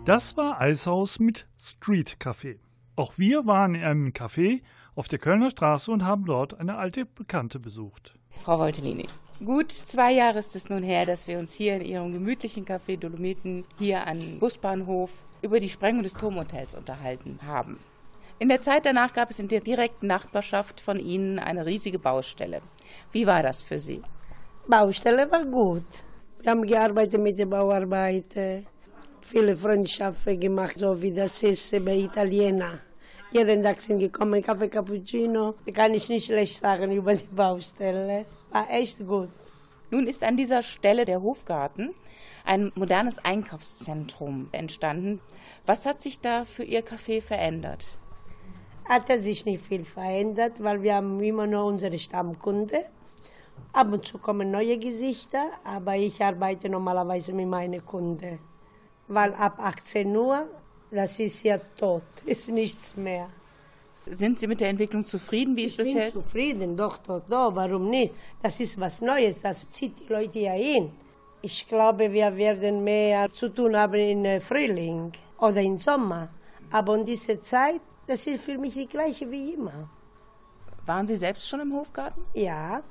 Das 0.04 0.36
war 0.36 0.60
Eishaus 0.60 1.18
mit 1.18 1.46
Street 1.58 2.18
Café. 2.20 2.58
Auch 2.94 3.16
wir 3.16 3.46
waren 3.46 3.74
in 3.74 3.82
einem 3.82 4.08
Café 4.08 4.60
auf 4.94 5.08
der 5.08 5.18
Kölner 5.18 5.48
Straße 5.48 5.90
und 5.90 6.04
haben 6.04 6.26
dort 6.26 6.60
eine 6.60 6.76
alte 6.76 7.06
Bekannte 7.06 7.58
besucht. 7.58 8.12
Frau 8.32 8.58
Woltellini. 8.58 9.08
Gut 9.42 9.72
zwei 9.72 10.12
Jahre 10.12 10.40
ist 10.40 10.54
es 10.56 10.68
nun 10.68 10.82
her, 10.82 11.06
dass 11.06 11.26
wir 11.26 11.38
uns 11.38 11.54
hier 11.54 11.76
in 11.76 11.80
Ihrem 11.80 12.12
gemütlichen 12.12 12.66
Café 12.66 12.98
Dolomiten 12.98 13.64
hier 13.78 14.06
am 14.06 14.18
Busbahnhof 14.38 15.10
über 15.40 15.58
die 15.58 15.70
Sprengung 15.70 16.02
des 16.02 16.12
Turmhotels 16.12 16.74
unterhalten 16.74 17.38
haben. 17.42 17.78
In 18.38 18.50
der 18.50 18.60
Zeit 18.60 18.84
danach 18.84 19.14
gab 19.14 19.30
es 19.30 19.38
in 19.38 19.48
der 19.48 19.62
direkten 19.62 20.06
Nachbarschaft 20.06 20.82
von 20.82 21.00
Ihnen 21.00 21.38
eine 21.38 21.64
riesige 21.64 21.98
Baustelle. 21.98 22.60
Wie 23.10 23.26
war 23.26 23.42
das 23.42 23.62
für 23.62 23.78
Sie? 23.78 24.02
Baustelle 24.68 25.30
war 25.30 25.46
gut. 25.46 25.86
Wir 26.42 26.50
haben 26.50 26.66
gearbeitet 26.66 27.22
mit 27.22 27.38
den 27.38 27.48
Bauarbeiten, 27.48 28.66
viele 29.24 29.56
Freundschaften 29.56 30.38
gemacht, 30.38 30.78
so 30.78 31.00
wie 31.00 31.12
das 31.12 31.42
ist 31.42 31.72
bei 31.84 31.96
Italiener. 31.96 32.80
Jeden 33.32 33.62
Tag 33.62 33.80
sind 33.80 33.98
gekommen, 33.98 34.42
Kaffee 34.42 34.68
Cappuccino. 34.68 35.54
Kann 35.72 35.94
ich 35.94 36.08
nicht 36.08 36.26
schlecht 36.26 36.60
sagen 36.60 36.92
über 36.92 37.14
die 37.14 37.24
Baustelle. 37.24 38.26
War 38.50 38.70
echt 38.70 39.04
gut. 39.06 39.30
Nun 39.90 40.06
ist 40.06 40.22
an 40.22 40.36
dieser 40.36 40.62
Stelle 40.62 41.04
der 41.04 41.22
Hofgarten 41.22 41.94
ein 42.44 42.70
modernes 42.74 43.18
Einkaufszentrum 43.18 44.48
entstanden. 44.52 45.20
Was 45.66 45.86
hat 45.86 46.02
sich 46.02 46.20
da 46.20 46.44
für 46.44 46.62
Ihr 46.62 46.84
Café 46.84 47.22
verändert? 47.22 47.88
Hat 48.88 49.10
sich 49.10 49.46
nicht 49.46 49.64
viel 49.64 49.84
verändert, 49.84 50.52
weil 50.58 50.82
wir 50.82 50.96
haben 50.96 51.20
immer 51.22 51.46
noch 51.46 51.66
unsere 51.66 51.98
Stammkunde. 51.98 52.84
Ab 53.72 53.92
und 53.92 54.06
zu 54.06 54.18
kommen 54.18 54.50
neue 54.50 54.78
Gesichter, 54.78 55.46
aber 55.64 55.96
ich 55.96 56.22
arbeite 56.22 56.68
normalerweise 56.68 57.32
mit 57.32 57.48
meinen 57.48 57.84
Kunden. 57.84 58.38
Weil 59.08 59.34
ab 59.34 59.58
18 59.58 60.16
Uhr, 60.16 60.48
das 60.90 61.18
ist 61.18 61.42
ja 61.42 61.58
tot, 61.76 62.02
ist 62.26 62.48
nichts 62.48 62.96
mehr. 62.96 63.28
Sind 64.06 64.38
Sie 64.38 64.46
mit 64.46 64.60
der 64.60 64.68
Entwicklung 64.68 65.04
zufrieden? 65.04 65.56
Wie 65.56 65.64
ist 65.64 65.78
ich 65.78 65.94
bin 65.94 66.12
zufrieden, 66.12 66.76
doch, 66.76 66.98
doch, 66.98 67.22
doch, 67.26 67.54
warum 67.54 67.88
nicht? 67.88 68.12
Das 68.42 68.60
ist 68.60 68.78
was 68.78 69.00
Neues, 69.00 69.40
das 69.40 69.68
zieht 69.70 69.98
die 70.00 70.12
Leute 70.12 70.38
ja 70.40 70.52
hin. 70.52 70.90
Ich 71.40 71.66
glaube, 71.66 72.12
wir 72.12 72.36
werden 72.36 72.84
mehr 72.84 73.32
zu 73.32 73.48
tun 73.48 73.76
haben 73.76 73.94
im 73.94 74.40
Frühling 74.40 75.12
oder 75.38 75.60
im 75.60 75.78
Sommer. 75.78 76.28
Aber 76.70 76.96
in 76.96 77.04
dieser 77.04 77.40
Zeit, 77.40 77.80
das 78.06 78.26
ist 78.26 78.44
für 78.44 78.58
mich 78.58 78.74
die 78.74 78.86
gleiche 78.86 79.30
wie 79.30 79.54
immer. 79.54 79.88
Waren 80.86 81.06
Sie 81.06 81.16
selbst 81.16 81.48
schon 81.48 81.60
im 81.60 81.72
Hofgarten? 81.72 82.22
Ja. 82.34 82.82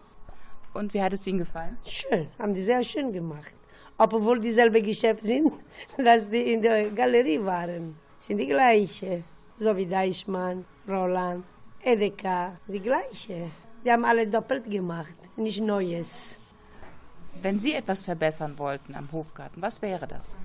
Und 0.74 0.94
wie 0.94 1.02
hat 1.02 1.14
es 1.14 1.28
Ihnen 1.28 1.40
gefallen? 1.40 1.78
Schön, 1.86 2.28
haben 2.40 2.54
die 2.54 2.62
sehr 2.62 2.84
schön 2.84 3.12
gemacht. 3.12 3.54
Obwohl 3.98 4.40
dieselbe 4.40 4.82
Geschäfte 4.82 5.26
sind, 5.26 5.54
dass 5.98 6.30
die 6.30 6.54
in 6.54 6.62
der 6.62 6.90
Galerie 6.90 7.44
waren. 7.44 7.96
Sind 8.20 8.38
die 8.38 8.48
gleiche. 8.48 9.24
So 9.58 9.76
wie 9.78 9.86
Deichmann, 9.86 10.66
Roland, 10.88 11.44
Edeka, 11.84 12.58
die 12.68 12.80
gleiche. 12.80 13.52
Die 13.84 13.92
haben 13.92 14.06
alle 14.06 14.26
doppelt 14.26 14.70
gemacht, 14.70 15.16
nicht 15.36 15.62
Neues. 15.62 16.40
Wenn 17.42 17.60
Sie 17.60 17.74
etwas 17.74 18.02
verbessern 18.02 18.58
wollten 18.58 18.96
am 18.96 19.12
Hofgarten, 19.12 19.62
was 19.62 19.82
wäre 19.82 20.08
das? 20.08 20.36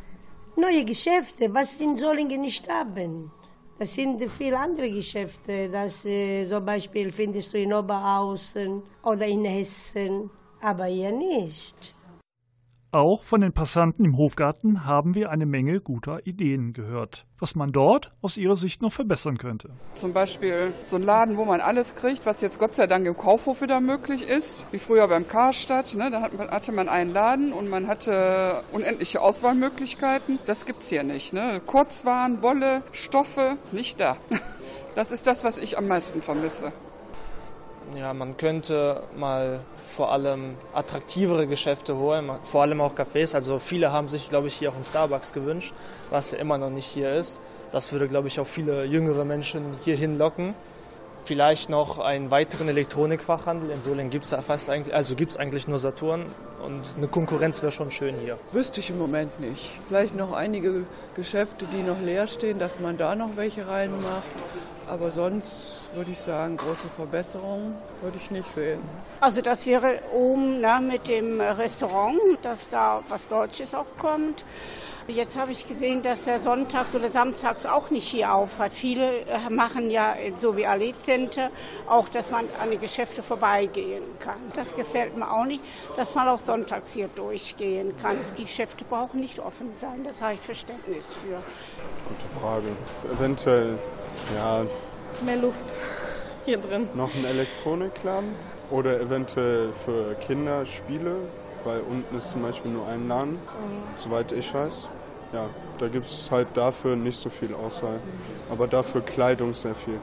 Neue 0.56 0.84
Geschäfte, 0.84 1.52
was 1.54 1.80
in 1.80 1.94
Solingen 1.96 2.40
nicht 2.40 2.68
haben. 2.68 3.30
Das 3.78 3.94
sind 3.94 4.28
viele 4.28 4.58
andere 4.58 4.90
Geschäfte. 4.90 5.68
Das 5.68 6.04
äh, 6.04 6.44
zum 6.44 6.66
Beispiel 6.66 7.12
findest 7.12 7.54
du 7.54 7.58
in 7.58 7.72
Oberhausen 7.72 8.82
oder 9.04 9.24
in 9.24 9.44
Hessen, 9.44 10.28
aber 10.60 10.86
hier 10.86 11.12
nicht. 11.12 11.94
Auch 12.90 13.22
von 13.22 13.42
den 13.42 13.52
Passanten 13.52 14.06
im 14.06 14.16
Hofgarten 14.16 14.86
haben 14.86 15.14
wir 15.14 15.30
eine 15.30 15.44
Menge 15.44 15.78
guter 15.78 16.26
Ideen 16.26 16.72
gehört, 16.72 17.26
was 17.38 17.54
man 17.54 17.70
dort 17.70 18.10
aus 18.22 18.38
ihrer 18.38 18.56
Sicht 18.56 18.80
noch 18.80 18.92
verbessern 18.92 19.36
könnte. 19.36 19.72
Zum 19.92 20.14
Beispiel 20.14 20.72
so 20.84 20.96
ein 20.96 21.02
Laden, 21.02 21.36
wo 21.36 21.44
man 21.44 21.60
alles 21.60 21.96
kriegt, 21.96 22.24
was 22.24 22.40
jetzt 22.40 22.58
Gott 22.58 22.72
sei 22.72 22.86
Dank 22.86 23.06
im 23.06 23.14
Kaufhof 23.14 23.60
wieder 23.60 23.82
möglich 23.82 24.22
ist, 24.22 24.64
wie 24.72 24.78
früher 24.78 25.06
beim 25.06 25.28
Karstadt. 25.28 25.96
Ne? 25.96 26.10
Da 26.10 26.30
hatte 26.50 26.72
man 26.72 26.88
einen 26.88 27.12
Laden 27.12 27.52
und 27.52 27.68
man 27.68 27.88
hatte 27.88 28.62
unendliche 28.72 29.20
Auswahlmöglichkeiten. 29.20 30.38
Das 30.46 30.64
gibt's 30.64 30.88
hier 30.88 31.02
nicht. 31.02 31.34
Ne? 31.34 31.60
Kurzwaren, 31.66 32.40
Wolle, 32.40 32.82
Stoffe, 32.92 33.58
nicht 33.70 34.00
da. 34.00 34.16
Das 34.94 35.12
ist 35.12 35.28
das, 35.28 35.44
was 35.44 35.58
ich 35.58 35.78
am 35.78 35.86
meisten 35.86 36.22
vermisse. 36.22 36.72
Ja, 37.96 38.12
man 38.12 38.36
könnte 38.36 39.02
mal 39.16 39.60
vor 39.74 40.12
allem 40.12 40.56
attraktivere 40.74 41.46
Geschäfte 41.46 41.96
holen, 41.96 42.30
vor 42.42 42.62
allem 42.62 42.82
auch 42.82 42.94
Cafés. 42.94 43.34
Also 43.34 43.58
viele 43.58 43.92
haben 43.92 44.08
sich, 44.08 44.28
glaube 44.28 44.48
ich, 44.48 44.54
hier 44.54 44.70
auch 44.70 44.74
einen 44.74 44.84
Starbucks 44.84 45.32
gewünscht, 45.32 45.72
was 46.10 46.32
ja 46.32 46.38
immer 46.38 46.58
noch 46.58 46.70
nicht 46.70 46.86
hier 46.86 47.10
ist. 47.10 47.40
Das 47.72 47.92
würde, 47.92 48.06
glaube 48.06 48.28
ich, 48.28 48.40
auch 48.40 48.46
viele 48.46 48.84
jüngere 48.84 49.24
Menschen 49.24 49.78
hierhin 49.84 50.18
locken. 50.18 50.54
Vielleicht 51.28 51.68
noch 51.68 51.98
einen 51.98 52.30
weiteren 52.30 52.70
Elektronikfachhandel. 52.70 53.68
In 53.68 53.82
Solingen 53.82 54.08
gibt 54.08 54.24
es 54.24 54.34
fast 54.46 54.70
eigentlich, 54.70 54.94
also 54.94 55.14
gibt 55.14 55.32
es 55.32 55.36
eigentlich 55.36 55.68
nur 55.68 55.78
Saturn 55.78 56.24
und 56.64 56.94
eine 56.96 57.06
Konkurrenz 57.06 57.60
wäre 57.60 57.70
schon 57.70 57.90
schön 57.90 58.14
hier. 58.18 58.38
Wüsste 58.52 58.80
ich 58.80 58.88
im 58.88 58.96
Moment 58.96 59.38
nicht. 59.38 59.72
Vielleicht 59.88 60.16
noch 60.16 60.32
einige 60.32 60.86
Geschäfte, 61.14 61.66
die 61.66 61.82
noch 61.82 62.00
leer 62.00 62.28
stehen, 62.28 62.58
dass 62.58 62.80
man 62.80 62.96
da 62.96 63.14
noch 63.14 63.36
welche 63.36 63.68
reinmacht. 63.68 64.22
Aber 64.86 65.10
sonst 65.10 65.76
würde 65.92 66.12
ich 66.12 66.18
sagen, 66.18 66.56
große 66.56 66.88
Verbesserungen 66.96 67.74
würde 68.00 68.16
ich 68.16 68.30
nicht 68.30 68.48
sehen. 68.54 68.80
Also 69.20 69.42
das 69.42 69.66
wäre 69.66 70.00
oben 70.14 70.62
na, 70.62 70.80
mit 70.80 71.08
dem 71.08 71.42
Restaurant, 71.42 72.18
dass 72.40 72.70
da 72.70 73.02
was 73.10 73.28
Deutsches 73.28 73.74
auch 73.74 73.84
kommt. 73.98 74.46
Jetzt 75.08 75.38
habe 75.38 75.52
ich 75.52 75.66
gesehen, 75.66 76.02
dass 76.02 76.26
er 76.26 76.38
sonntags 76.38 76.94
oder 76.94 77.10
samstags 77.10 77.64
auch 77.64 77.88
nicht 77.88 78.06
hier 78.08 78.34
auf 78.34 78.58
hat. 78.58 78.74
Viele 78.74 79.20
äh, 79.20 79.48
machen 79.48 79.88
ja, 79.88 80.14
so 80.38 80.54
wie 80.54 80.66
Allee 80.66 80.92
Center, 81.06 81.48
auch, 81.88 82.10
dass 82.10 82.30
man 82.30 82.44
an 82.60 82.70
die 82.70 82.76
Geschäfte 82.76 83.22
vorbeigehen 83.22 84.02
kann. 84.20 84.36
Das 84.54 84.74
gefällt 84.76 85.16
mir 85.16 85.32
auch 85.32 85.46
nicht, 85.46 85.64
dass 85.96 86.14
man 86.14 86.28
auch 86.28 86.38
sonntags 86.38 86.92
hier 86.92 87.08
durchgehen 87.08 87.94
kann. 88.02 88.18
Die 88.36 88.42
Geschäfte 88.42 88.84
brauchen 88.84 89.20
nicht 89.20 89.40
offen 89.40 89.70
sein, 89.80 90.04
das 90.04 90.20
habe 90.20 90.34
ich 90.34 90.40
Verständnis 90.40 91.06
für. 91.06 91.42
Gute 92.06 92.40
Frage. 92.40 92.66
Eventuell, 93.10 93.78
ja. 94.36 94.66
Mehr 95.24 95.36
Luft 95.36 95.64
hier 96.44 96.58
drin. 96.58 96.86
Noch 96.94 97.14
ein 97.14 97.24
Elektronikladen 97.24 98.34
oder 98.70 99.00
eventuell 99.00 99.72
für 99.86 100.14
Kinder 100.16 100.66
Spiele, 100.66 101.16
weil 101.64 101.80
unten 101.80 102.18
ist 102.18 102.30
zum 102.30 102.42
Beispiel 102.42 102.72
nur 102.72 102.86
ein 102.88 103.08
Laden, 103.08 103.32
mhm. 103.32 103.38
soweit 103.96 104.32
ich 104.32 104.52
weiß. 104.52 104.88
Ja, 105.32 105.48
da 105.78 105.88
gibt 105.88 106.06
es 106.06 106.30
halt 106.30 106.48
dafür 106.54 106.96
nicht 106.96 107.18
so 107.18 107.28
viel 107.28 107.54
Auswahl, 107.54 108.00
aber 108.50 108.66
dafür 108.66 109.02
Kleidung 109.02 109.54
sehr 109.54 109.74
viel. 109.74 110.00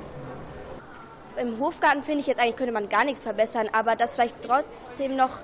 Im 1.38 1.60
Hofgarten 1.60 2.04
finde 2.04 2.22
ich 2.22 2.28
jetzt 2.28 2.40
eigentlich 2.40 2.56
könnte 2.56 2.72
man 2.72 2.88
gar 2.90 3.04
nichts 3.04 3.24
verbessern, 3.24 3.68
aber 3.74 3.96
dass 3.96 4.16
vielleicht 4.16 4.42
trotzdem 4.42 5.16
noch 5.16 5.40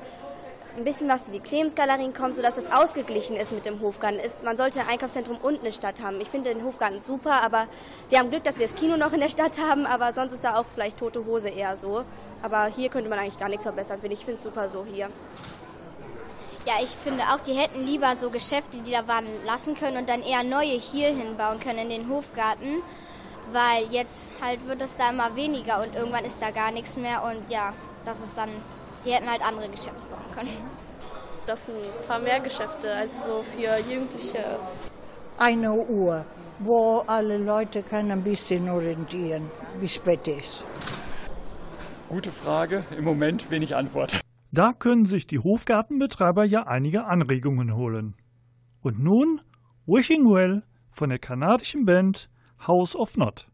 ein 0.78 0.84
bisschen 0.86 1.10
was 1.10 1.28
in 1.28 1.34
die 1.34 1.40
Clemens-Galerien 1.40 2.14
kommt, 2.14 2.36
sodass 2.36 2.58
es 2.58 2.72
ausgeglichen 2.72 3.36
ist 3.36 3.52
mit 3.52 3.66
dem 3.66 3.82
Hofgarten. 3.82 4.20
Ist, 4.20 4.46
man 4.46 4.56
sollte 4.56 4.80
ein 4.80 4.88
Einkaufszentrum 4.88 5.38
und 5.42 5.60
eine 5.60 5.72
Stadt 5.72 6.02
haben. 6.02 6.22
Ich 6.22 6.30
finde 6.30 6.54
den 6.54 6.64
Hofgarten 6.64 7.02
super, 7.02 7.44
aber 7.44 7.68
wir 8.10 8.20
haben 8.20 8.30
Glück, 8.30 8.44
dass 8.44 8.58
wir 8.60 8.68
das 8.68 8.76
Kino 8.76 8.96
noch 8.96 9.12
in 9.12 9.20
der 9.20 9.30
Stadt 9.30 9.60
haben, 9.60 9.86
aber 9.86 10.14
sonst 10.14 10.34
ist 10.34 10.44
da 10.44 10.56
auch 10.56 10.66
vielleicht 10.74 10.98
tote 10.98 11.26
Hose 11.26 11.50
eher 11.50 11.76
so. 11.76 12.04
Aber 12.42 12.68
hier 12.68 12.90
könnte 12.90 13.10
man 13.10 13.20
eigentlich 13.20 13.38
gar 13.38 13.50
nichts 13.50 13.64
verbessern, 13.64 14.00
finde 14.00 14.14
ich. 14.14 14.22
Ich 14.22 14.26
finde 14.26 14.40
es 14.40 14.44
super 14.44 14.70
so 14.70 14.86
hier. 14.90 15.10
Ja, 16.66 16.74
ich 16.82 16.90
finde 16.90 17.24
auch, 17.24 17.40
die 17.40 17.54
hätten 17.54 17.86
lieber 17.86 18.16
so 18.16 18.30
Geschäfte, 18.30 18.78
die 18.78 18.92
da 18.92 19.08
waren, 19.08 19.26
lassen 19.46 19.74
können 19.76 19.98
und 19.98 20.08
dann 20.08 20.22
eher 20.22 20.44
neue 20.44 20.78
hier 20.78 21.08
hinbauen 21.08 21.60
können 21.60 21.80
in 21.80 21.90
den 21.90 22.10
Hofgarten. 22.10 22.84
Weil 23.52 23.86
jetzt 23.90 24.34
halt 24.42 24.66
wird 24.68 24.82
es 24.82 24.96
da 24.96 25.10
immer 25.10 25.36
weniger 25.36 25.82
und 25.82 25.96
irgendwann 25.96 26.24
ist 26.24 26.42
da 26.42 26.52
gar 26.52 26.72
nichts 26.72 26.96
mehr 26.96 27.24
und 27.24 27.50
ja, 27.50 27.74
das 28.06 28.20
ist 28.20 28.38
dann, 28.38 28.50
die 29.04 29.12
hätten 29.12 29.30
halt 29.30 29.46
andere 29.46 29.68
Geschäfte 29.68 30.06
bauen 30.08 30.32
können. 30.34 30.50
Das 31.48 31.66
sind 31.66 31.76
ein 31.76 32.08
paar 32.08 32.20
mehr 32.20 32.40
Geschäfte, 32.40 32.94
also 32.94 33.16
so 33.26 33.44
für 33.44 33.78
Jugendliche. 33.92 34.60
Eine 35.40 35.74
Uhr, 35.74 36.24
wo 36.60 37.04
alle 37.08 37.38
Leute 37.38 37.82
können 37.82 38.12
ein 38.12 38.24
bisschen 38.24 38.70
orientieren, 38.70 39.50
wie 39.80 39.90
spät 39.90 40.28
ist. 40.28 40.64
Gute 42.08 42.32
Frage, 42.32 42.84
im 42.96 43.04
Moment 43.06 43.50
wenig 43.50 43.76
Antwort. 43.76 44.22
Da 44.54 44.74
können 44.74 45.06
sich 45.06 45.28
die 45.28 45.40
Hofgartenbetreiber 45.40 46.44
ja 46.44 46.68
einige 46.68 47.06
Anregungen 47.06 47.74
holen. 47.74 48.16
Und 48.82 49.00
nun 49.00 49.40
Wishing 49.86 50.30
Well 50.30 50.64
von 50.90 51.10
der 51.10 51.20
kanadischen 51.20 51.86
Band 51.86 52.30
House 52.68 52.94
of 52.94 53.16
Not. 53.16 53.48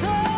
Told. 0.00 0.37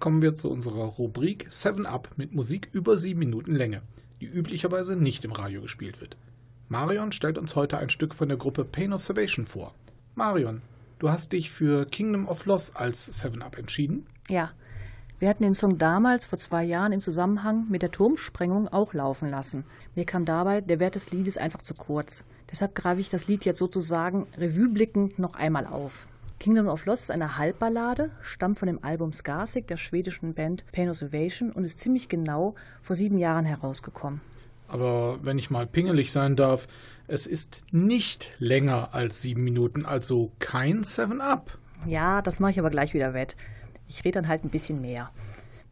Kommen 0.00 0.22
wir 0.22 0.34
zu 0.34 0.50
unserer 0.50 0.84
Rubrik 0.84 1.46
7 1.50 1.84
Up 1.84 2.08
mit 2.16 2.32
Musik 2.34 2.70
über 2.72 2.96
7 2.96 3.18
Minuten 3.18 3.54
Länge, 3.54 3.82
die 4.22 4.24
üblicherweise 4.24 4.96
nicht 4.96 5.26
im 5.26 5.32
Radio 5.32 5.60
gespielt 5.60 6.00
wird. 6.00 6.16
Marion 6.70 7.12
stellt 7.12 7.36
uns 7.36 7.54
heute 7.54 7.76
ein 7.76 7.90
Stück 7.90 8.14
von 8.14 8.28
der 8.28 8.38
Gruppe 8.38 8.64
Pain 8.64 8.94
of 8.94 9.02
Salvation 9.02 9.44
vor. 9.44 9.74
Marion, 10.14 10.62
du 11.00 11.10
hast 11.10 11.32
dich 11.32 11.50
für 11.50 11.84
Kingdom 11.84 12.28
of 12.28 12.46
Loss 12.46 12.74
als 12.74 13.20
7 13.20 13.42
Up 13.42 13.58
entschieden? 13.58 14.06
Ja, 14.30 14.52
wir 15.18 15.28
hatten 15.28 15.42
den 15.42 15.54
Song 15.54 15.76
damals 15.76 16.24
vor 16.24 16.38
zwei 16.38 16.64
Jahren 16.64 16.92
im 16.92 17.02
Zusammenhang 17.02 17.66
mit 17.68 17.82
der 17.82 17.90
Turmsprengung 17.90 18.68
auch 18.68 18.94
laufen 18.94 19.28
lassen. 19.28 19.64
Mir 19.94 20.06
kam 20.06 20.24
dabei 20.24 20.62
der 20.62 20.80
Wert 20.80 20.94
des 20.94 21.10
Liedes 21.10 21.36
einfach 21.36 21.60
zu 21.60 21.74
kurz. 21.74 22.24
Deshalb 22.50 22.74
greife 22.74 23.02
ich 23.02 23.10
das 23.10 23.28
Lied 23.28 23.44
jetzt 23.44 23.58
sozusagen 23.58 24.26
revueblickend 24.38 25.18
noch 25.18 25.34
einmal 25.34 25.66
auf. 25.66 26.06
Kingdom 26.40 26.68
of 26.68 26.86
Lost 26.86 27.02
ist 27.02 27.10
eine 27.10 27.36
Halbballade, 27.36 28.10
stammt 28.22 28.58
von 28.58 28.66
dem 28.66 28.82
Album 28.82 29.12
Skarsik 29.12 29.66
der 29.66 29.76
schwedischen 29.76 30.32
Band 30.32 30.64
Pain 30.72 30.88
of 30.88 30.96
Salvation 30.96 31.52
und 31.52 31.64
ist 31.64 31.78
ziemlich 31.78 32.08
genau 32.08 32.54
vor 32.80 32.96
sieben 32.96 33.18
Jahren 33.18 33.44
herausgekommen. 33.44 34.22
Aber 34.66 35.18
wenn 35.22 35.38
ich 35.38 35.50
mal 35.50 35.66
pingelig 35.66 36.10
sein 36.10 36.36
darf, 36.36 36.66
es 37.08 37.26
ist 37.26 37.60
nicht 37.72 38.32
länger 38.38 38.94
als 38.94 39.20
sieben 39.20 39.44
Minuten, 39.44 39.84
also 39.84 40.32
kein 40.38 40.82
7 40.82 41.20
Up. 41.20 41.58
Ja, 41.86 42.22
das 42.22 42.40
mache 42.40 42.52
ich 42.52 42.58
aber 42.58 42.70
gleich 42.70 42.94
wieder 42.94 43.12
wett. 43.12 43.36
Ich 43.86 44.02
rede 44.06 44.20
dann 44.20 44.28
halt 44.28 44.42
ein 44.42 44.50
bisschen 44.50 44.80
mehr. 44.80 45.10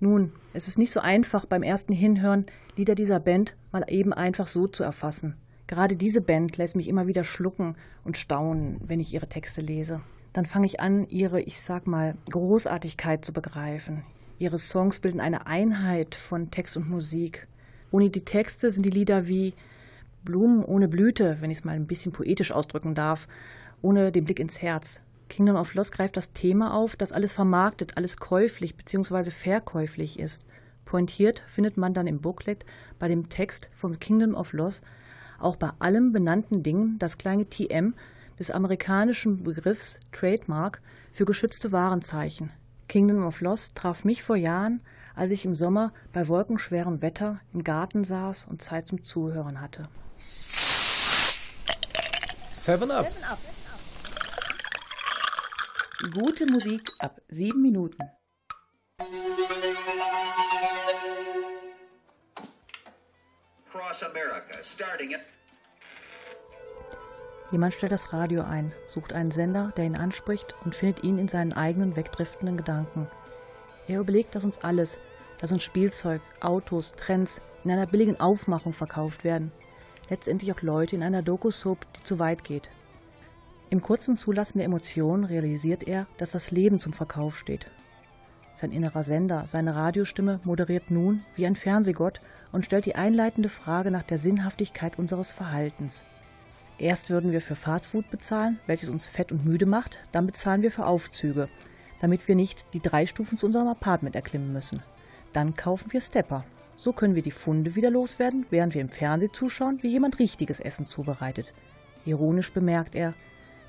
Nun, 0.01 0.33
es 0.53 0.69
ist 0.69 0.77
nicht 0.77 0.93
so 0.93 1.01
einfach 1.01 1.47
beim 1.47 1.63
ersten 1.63 1.95
Hinhören, 1.95 2.45
Lieder 2.77 2.95
dieser 2.95 3.21
Band 3.21 3.57
mal 3.73 3.85
eben 3.89 4.13
einfach 4.13 4.47
so 4.47 4.67
zu 4.67 4.85
erfassen. 4.85 5.35
Gerade 5.67 5.97
diese 5.97 6.21
Band 6.21 6.59
lässt 6.59 6.77
mich 6.77 6.89
immer 6.89 7.07
wieder 7.07 7.25
schlucken 7.25 7.75
und 8.05 8.19
staunen, 8.19 8.79
wenn 8.85 9.01
ich 9.01 9.15
ihre 9.15 9.29
Texte 9.31 9.63
lese. 9.63 10.03
Dann 10.33 10.47
fange 10.47 10.67
ich 10.67 10.81
an, 10.81 11.09
ihre, 11.09 11.41
ich 11.41 11.61
sag 11.61 11.87
mal, 11.87 12.15
Großartigkeit 12.31 13.25
zu 13.25 13.33
begreifen. 13.33 14.05
Ihre 14.39 14.59
Songs 14.59 15.01
bilden 15.01 15.21
eine 15.21 15.47
Einheit 15.47 16.15
von 16.15 16.51
Text 16.51 16.77
und 16.77 16.89
Musik. 16.89 17.49
Ohne 17.91 18.11
die 18.11 18.25
Texte 18.25 18.71
sind 18.71 18.85
die 18.85 18.91
Lieder 18.91 19.27
wie 19.27 19.55
Blumen 20.25 20.65
ohne 20.65 20.89
Blüte, 20.89 21.39
wenn 21.41 21.51
ich 21.51 21.59
es 21.59 21.65
mal 21.65 21.75
ein 21.75 21.87
bisschen 21.87 22.13
poetisch 22.13 22.53
ausdrücken 22.53 22.95
darf, 22.95 23.27
ohne 23.83 24.13
den 24.13 24.25
Blick 24.25 24.39
ins 24.39 24.61
Herz. 24.63 25.01
Kingdom 25.29 25.57
of 25.57 25.75
Lost 25.75 25.93
greift 25.93 26.17
das 26.17 26.31
Thema 26.31 26.75
auf, 26.75 26.97
dass 26.97 27.13
alles 27.13 27.33
vermarktet, 27.33 27.97
alles 27.97 28.17
käuflich 28.17 28.77
bzw. 28.77 29.31
verkäuflich 29.31 30.19
ist. 30.19 30.47
Pointiert 30.85 31.43
findet 31.47 31.77
man 31.77 31.93
dann 31.93 32.07
im 32.07 32.21
Booklet 32.21 32.65
bei 32.99 33.09
dem 33.09 33.29
Text 33.29 33.69
von 33.75 33.99
Kingdom 33.99 34.35
of 34.35 34.53
Lost 34.53 34.83
auch 35.39 35.57
bei 35.57 35.71
allem 35.79 36.13
benannten 36.13 36.63
Dingen 36.63 36.99
das 36.99 37.19
kleine 37.19 37.49
TM 37.49 37.95
des 38.39 38.51
amerikanischen 38.51 39.43
Begriffs 39.43 39.99
Trademark 40.13 40.81
für 41.13 41.25
geschützte 41.25 41.73
Warenzeichen. 41.73 42.53
Kingdom 42.89 43.27
of 43.27 43.41
Lost 43.41 43.75
traf 43.75 44.05
mich 44.05 44.23
vor 44.23 44.37
Jahren, 44.37 44.81
als 45.15 45.31
ich 45.31 45.45
im 45.45 45.55
Sommer 45.55 45.93
bei 46.13 46.29
wolkenschwerem 46.29 47.03
Wetter 47.03 47.41
im 47.53 47.65
Garten 47.65 48.05
saß 48.05 48.47
und 48.47 48.63
Zeit 48.63 48.89
zum 48.89 49.03
Zuhören 49.03 49.61
hatte. 49.61 49.89
Seven 52.53 52.91
Up. 52.91 53.11
Gute 56.15 56.47
Musik 56.47 56.89
ab 56.99 57.21
sieben 57.29 57.63
Minuten. 57.63 57.99
Across 63.67 64.03
America, 64.03 64.63
starting 64.63 65.15
at 65.15 65.21
Jemand 67.51 67.73
stellt 67.73 67.93
das 67.93 68.13
Radio 68.13 68.43
ein, 68.43 68.73
sucht 68.87 69.15
einen 69.15 69.31
Sender, 69.31 69.73
der 69.77 69.87
ihn 69.87 69.97
anspricht 69.97 70.55
und 70.65 70.75
findet 70.75 71.03
ihn 71.03 71.19
in 71.19 71.29
seinen 71.29 71.55
eigenen 71.55 71.97
wegdriftenden 71.97 72.59
Gedanken. 72.59 73.09
Er 73.87 74.01
überlegt, 74.01 74.35
dass 74.35 74.45
uns 74.45 74.59
alles, 74.59 74.99
dass 75.41 75.51
uns 75.51 75.63
Spielzeug, 75.63 76.21
Autos, 76.41 76.93
Trends 76.93 77.41
in 77.65 77.71
einer 77.71 77.87
billigen 77.87 78.21
Aufmachung 78.21 78.75
verkauft 78.75 79.25
werden. 79.25 79.51
Letztendlich 80.11 80.53
auch 80.53 80.61
Leute 80.63 80.97
in 80.97 81.03
einer 81.03 81.23
Doku-Soap, 81.23 81.87
die 81.95 82.03
zu 82.03 82.19
weit 82.19 82.45
geht. 82.45 82.71
Im 83.71 83.83
kurzen 83.83 84.15
Zulassen 84.15 84.59
der 84.59 84.67
Emotionen 84.67 85.25
realisiert 85.25 85.87
er, 85.87 86.07
dass 86.19 86.31
das 86.31 86.51
Leben 86.51 86.81
zum 86.81 86.93
Verkauf 86.93 87.37
steht. 87.39 87.71
Sein 88.55 88.73
innerer 88.73 89.03
Sender, 89.03 89.47
seine 89.47 89.75
Radiostimme 89.77 90.41
moderiert 90.45 90.91
nun 90.91 91.25
wie 91.37 91.47
ein 91.47 91.57
Fernsehgott 91.57 92.21
und 92.51 92.65
stellt 92.65 92.87
die 92.87 92.97
einleitende 92.97 93.49
Frage 93.49 93.91
nach 93.91 94.03
der 94.03 94.19
Sinnhaftigkeit 94.19 94.99
unseres 94.99 95.33
Verhaltens. 95.33 96.05
Erst 96.79 97.11
würden 97.11 97.33
wir 97.33 97.41
für 97.41 97.57
Fastfood 97.57 98.09
bezahlen, 98.09 98.61
welches 98.67 98.89
uns 98.89 99.09
fett 99.09 99.33
und 99.33 99.45
müde 99.45 99.67
macht, 99.67 100.01
dann 100.13 100.27
bezahlen 100.27 100.63
wir 100.63 100.71
für 100.71 100.87
Aufzüge, 100.87 101.49
damit 102.01 102.27
wir 102.29 102.37
nicht 102.37 102.73
die 102.73 102.81
drei 102.81 103.05
Stufen 103.05 103.37
zu 103.37 103.47
unserem 103.47 103.67
Apartment 103.67 104.15
erklimmen 104.15 104.53
müssen. 104.53 104.81
Dann 105.33 105.55
kaufen 105.55 105.93
wir 105.93 106.01
Stepper. 106.01 106.45
So 106.77 106.93
können 106.93 107.17
wir 107.17 107.23
die 107.23 107.33
Funde 107.33 107.75
wieder 107.75 107.91
loswerden, 107.91 108.47
während 108.51 108.75
wir 108.75 108.81
im 108.81 108.91
Fernsehen 108.91 109.33
zuschauen, 109.33 109.79
wie 109.83 109.89
jemand 109.89 110.21
richtiges 110.21 110.61
Essen 110.61 110.87
zubereitet. 110.87 111.53
Ironisch 112.05 112.53
bemerkt 112.53 112.95
er, 112.95 113.15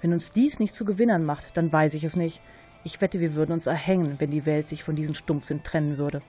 wenn 0.02 0.14
uns 0.14 0.30
dies 0.30 0.60
nicht 0.60 0.76
zu 0.76 0.86
Gewinnern 0.86 1.26
macht, 1.26 1.58
dann 1.58 1.74
weiß 1.74 1.96
ich 1.96 2.04
es 2.04 2.16
nicht. 2.16 2.42
Ich 2.84 3.02
wette, 3.02 3.20
wir 3.20 3.34
würden 3.34 3.54
uns 3.54 3.66
erhängen, 3.66 4.16
wenn 4.20 4.30
die 4.30 4.46
Welt 4.46 4.70
sich 4.70 4.84
von 4.84 4.96
diesen 4.96 5.16
Stumpfsinn 5.16 5.64
trennen 5.64 5.98
würde. 5.98 6.22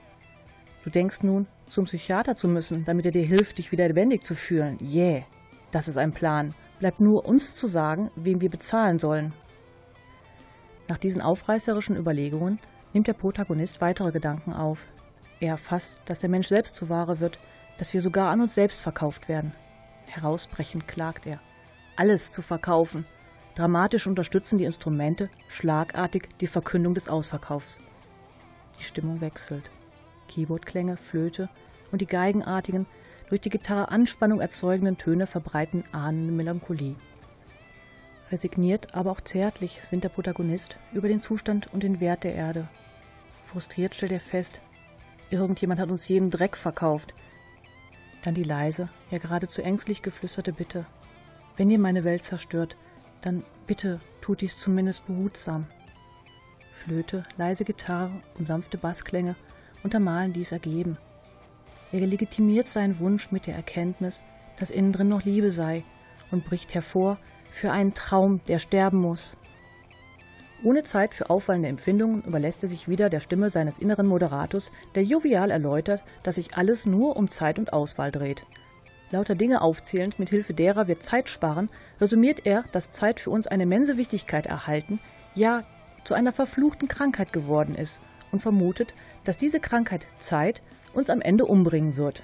Du 0.83 0.89
denkst 0.89 1.19
nun, 1.21 1.45
zum 1.69 1.85
Psychiater 1.85 2.35
zu 2.35 2.47
müssen, 2.47 2.83
damit 2.85 3.05
er 3.05 3.11
dir 3.11 3.23
hilft, 3.23 3.59
dich 3.59 3.71
wieder 3.71 3.87
lebendig 3.87 4.25
zu 4.25 4.33
fühlen. 4.33 4.77
Yeah, 4.81 5.23
das 5.69 5.87
ist 5.87 5.97
ein 5.97 6.11
Plan. 6.11 6.55
Bleibt 6.81 6.99
nur 6.99 7.25
uns 7.25 7.53
zu 7.57 7.67
sagen, 7.67 8.09
wem 8.15 8.41
wir 8.41 8.49
bezahlen 8.49 8.97
sollen. 8.97 9.33
Nach 10.87 10.97
diesen 10.97 11.21
aufreißerischen 11.21 11.95
Überlegungen 11.95 12.57
nimmt 12.91 13.05
der 13.05 13.13
Protagonist 13.13 13.81
weitere 13.81 14.11
Gedanken 14.11 14.51
auf. 14.51 14.87
Er 15.39 15.49
erfasst, 15.49 16.01
dass 16.05 16.21
der 16.21 16.31
Mensch 16.31 16.47
selbst 16.47 16.75
zu 16.75 16.89
Ware 16.89 17.19
wird, 17.19 17.37
dass 17.77 17.93
wir 17.93 18.01
sogar 18.01 18.31
an 18.31 18.41
uns 18.41 18.55
selbst 18.55 18.81
verkauft 18.81 19.29
werden. 19.29 19.53
Herausbrechend 20.07 20.87
klagt 20.87 21.27
er. 21.27 21.39
Alles 21.97 22.31
zu 22.31 22.41
verkaufen. 22.41 23.05
Dramatisch 23.53 24.07
unterstützen 24.07 24.57
die 24.57 24.65
Instrumente 24.65 25.29
schlagartig 25.49 26.29
die 26.39 26.47
Verkündung 26.47 26.95
des 26.95 27.09
Ausverkaufs. 27.09 27.79
Die 28.79 28.83
Stimmung 28.83 29.21
wechselt. 29.21 29.69
Keyboardklänge, 30.27 30.97
Flöte 30.97 31.47
und 31.91 32.01
die 32.01 32.07
geigenartigen, 32.07 32.87
durch 33.31 33.39
die 33.39 33.49
Gitarre 33.49 33.87
Anspannung 33.87 34.41
erzeugenden 34.41 34.97
Töne 34.97 35.25
verbreiten 35.25 35.85
ahnende 35.93 36.33
Melancholie. 36.33 36.97
Resigniert, 38.29 38.93
aber 38.93 39.09
auch 39.09 39.21
zärtlich 39.21 39.79
sind 39.83 40.03
der 40.03 40.09
Protagonist 40.09 40.77
über 40.91 41.07
den 41.07 41.21
Zustand 41.21 41.73
und 41.73 41.83
den 41.83 42.01
Wert 42.01 42.25
der 42.25 42.35
Erde. 42.35 42.67
Frustriert 43.41 43.95
stellt 43.95 44.11
er 44.11 44.19
fest, 44.19 44.59
irgendjemand 45.29 45.79
hat 45.79 45.91
uns 45.91 46.09
jeden 46.09 46.29
Dreck 46.29 46.57
verkauft. 46.57 47.13
Dann 48.21 48.33
die 48.33 48.43
leise, 48.43 48.89
ja 49.11 49.17
geradezu 49.17 49.61
ängstlich 49.61 50.01
geflüsterte 50.01 50.51
Bitte. 50.51 50.85
Wenn 51.55 51.69
ihr 51.69 51.79
meine 51.79 52.03
Welt 52.03 52.25
zerstört, 52.25 52.75
dann 53.21 53.45
bitte 53.65 54.01
tut 54.19 54.41
dies 54.41 54.57
zumindest 54.57 55.05
behutsam. 55.05 55.67
Flöte, 56.73 57.23
leise 57.37 57.63
Gitarre 57.63 58.11
und 58.37 58.45
sanfte 58.45 58.77
Bassklänge 58.77 59.37
untermalen 59.83 60.33
dies 60.33 60.51
Ergeben. 60.51 60.97
Er 61.91 62.07
legitimiert 62.07 62.67
seinen 62.67 62.99
Wunsch 62.99 63.31
mit 63.31 63.47
der 63.47 63.55
Erkenntnis, 63.55 64.23
dass 64.59 64.71
innen 64.71 64.93
drin 64.93 65.09
noch 65.09 65.23
Liebe 65.23 65.51
sei 65.51 65.83
und 66.31 66.45
bricht 66.45 66.73
hervor 66.73 67.17
für 67.51 67.71
einen 67.71 67.93
Traum, 67.93 68.39
der 68.47 68.59
sterben 68.59 68.99
muss. 68.99 69.35
Ohne 70.63 70.83
Zeit 70.83 71.15
für 71.15 71.29
auffallende 71.29 71.69
Empfindungen 71.69 72.21
überlässt 72.21 72.63
er 72.63 72.69
sich 72.69 72.87
wieder 72.87 73.09
der 73.09 73.19
Stimme 73.19 73.49
seines 73.49 73.79
inneren 73.79 74.07
Moderators, 74.07 74.69
der 74.95 75.03
jovial 75.03 75.49
erläutert, 75.49 76.03
dass 76.23 76.35
sich 76.35 76.55
alles 76.55 76.85
nur 76.85 77.17
um 77.17 77.29
Zeit 77.29 77.57
und 77.57 77.73
Auswahl 77.73 78.11
dreht. 78.11 78.43
Lauter 79.09 79.35
Dinge 79.35 79.61
aufzählend, 79.61 80.19
mit 80.19 80.29
Hilfe 80.29 80.53
derer 80.53 80.87
wir 80.87 80.99
Zeit 80.99 81.29
sparen, 81.29 81.69
resümiert 81.99 82.45
er, 82.45 82.63
dass 82.71 82.91
Zeit 82.91 83.19
für 83.19 83.31
uns 83.31 83.47
eine 83.47 83.63
immense 83.63 83.97
Wichtigkeit 83.97 84.45
erhalten, 84.45 84.99
ja 85.35 85.63
zu 86.03 86.13
einer 86.13 86.31
verfluchten 86.31 86.87
Krankheit 86.87 87.33
geworden 87.33 87.75
ist 87.75 87.99
und 88.31 88.41
vermutet, 88.41 88.93
dass 89.23 89.37
diese 89.37 89.59
Krankheit 89.59 90.07
Zeit 90.17 90.61
uns 90.93 91.09
am 91.09 91.21
Ende 91.21 91.45
umbringen 91.45 91.97
wird. 91.97 92.23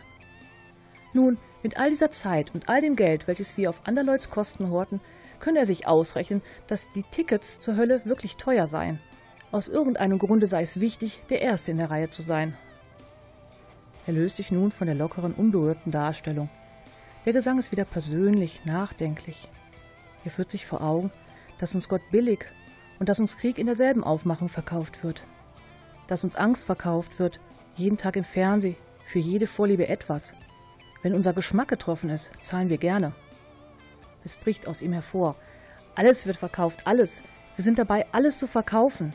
Nun, 1.13 1.38
mit 1.63 1.80
all 1.80 1.89
dieser 1.89 2.09
Zeit 2.09 2.53
und 2.53 2.70
all 2.70 2.82
dem 2.82 2.95
Geld, 2.95 3.28
welches 3.28 3.57
wir 3.57 3.70
auf 3.70 3.82
Anderleuts 3.86 4.30
Kosten 4.30 4.70
horten, 4.70 5.01
könne 5.39 5.59
er 5.59 5.65
sich 5.65 5.88
ausrechnen, 5.88 6.41
dass 6.68 6.89
die 6.89 7.03
Tickets 7.03 7.59
zur 7.59 7.76
Hölle 7.76 8.05
wirklich 8.05 8.38
teuer 8.38 8.68
seien. 8.68 8.99
Aus 9.51 9.68
irgendeinem 9.68 10.20
Grunde 10.20 10.47
sei 10.47 10.61
es 10.61 10.80
wichtig, 10.80 11.22
der 11.30 11.41
Erste 11.41 11.72
in 11.72 11.78
der 11.78 11.89
Reihe 11.89 12.09
zu 12.09 12.22
sein. 12.22 12.55
Er 14.05 14.13
löst 14.13 14.38
sich 14.38 14.51
nun 14.51 14.72
von 14.72 14.88
der 14.88 14.95
lockeren, 14.95 15.34
unberührten 15.34 15.91
Darstellung. 15.91 16.49
Der 17.26 17.34
Gesang 17.34 17.59
ist 17.59 17.72
wieder 17.72 17.86
persönlich, 17.86 18.61
nachdenklich. 18.65 19.49
Er 20.24 20.32
führt 20.32 20.49
sich 20.49 20.65
vor 20.65 20.82
Augen, 20.82 21.11
dass 21.59 21.76
uns 21.76 21.89
Gott 21.89 22.01
billig 22.11 22.45
und 22.99 23.09
dass 23.09 23.20
uns 23.20 23.38
Krieg 23.38 23.59
in 23.59 23.65
derselben 23.65 24.03
Aufmachung 24.03 24.49
verkauft 24.49 25.03
wird. 25.03 25.24
Dass 26.07 26.24
uns 26.24 26.36
Angst 26.36 26.65
verkauft 26.65 27.20
wird, 27.20 27.39
jeden 27.78 27.97
Tag 27.97 28.15
im 28.15 28.23
Fernsehen, 28.23 28.75
für 29.05 29.19
jede 29.19 29.47
Vorliebe 29.47 29.88
etwas. 29.88 30.34
Wenn 31.01 31.13
unser 31.13 31.34
Geschmack 31.34 31.69
getroffen 31.69 32.09
ist, 32.09 32.32
zahlen 32.41 32.69
wir 32.69 32.78
gerne. 32.78 33.13
Es 34.23 34.36
bricht 34.36 34.67
aus 34.67 34.82
ihm 34.82 34.91
hervor. 34.91 35.36
Alles 35.95 36.28
wird 36.28 36.38
verkauft, 36.38 36.86
alles. 36.86 37.23
Wir 37.55 37.63
sind 37.63 37.80
dabei, 37.80 38.05
alles 38.11 38.39
zu 38.39 38.47
verkaufen. 38.47 39.13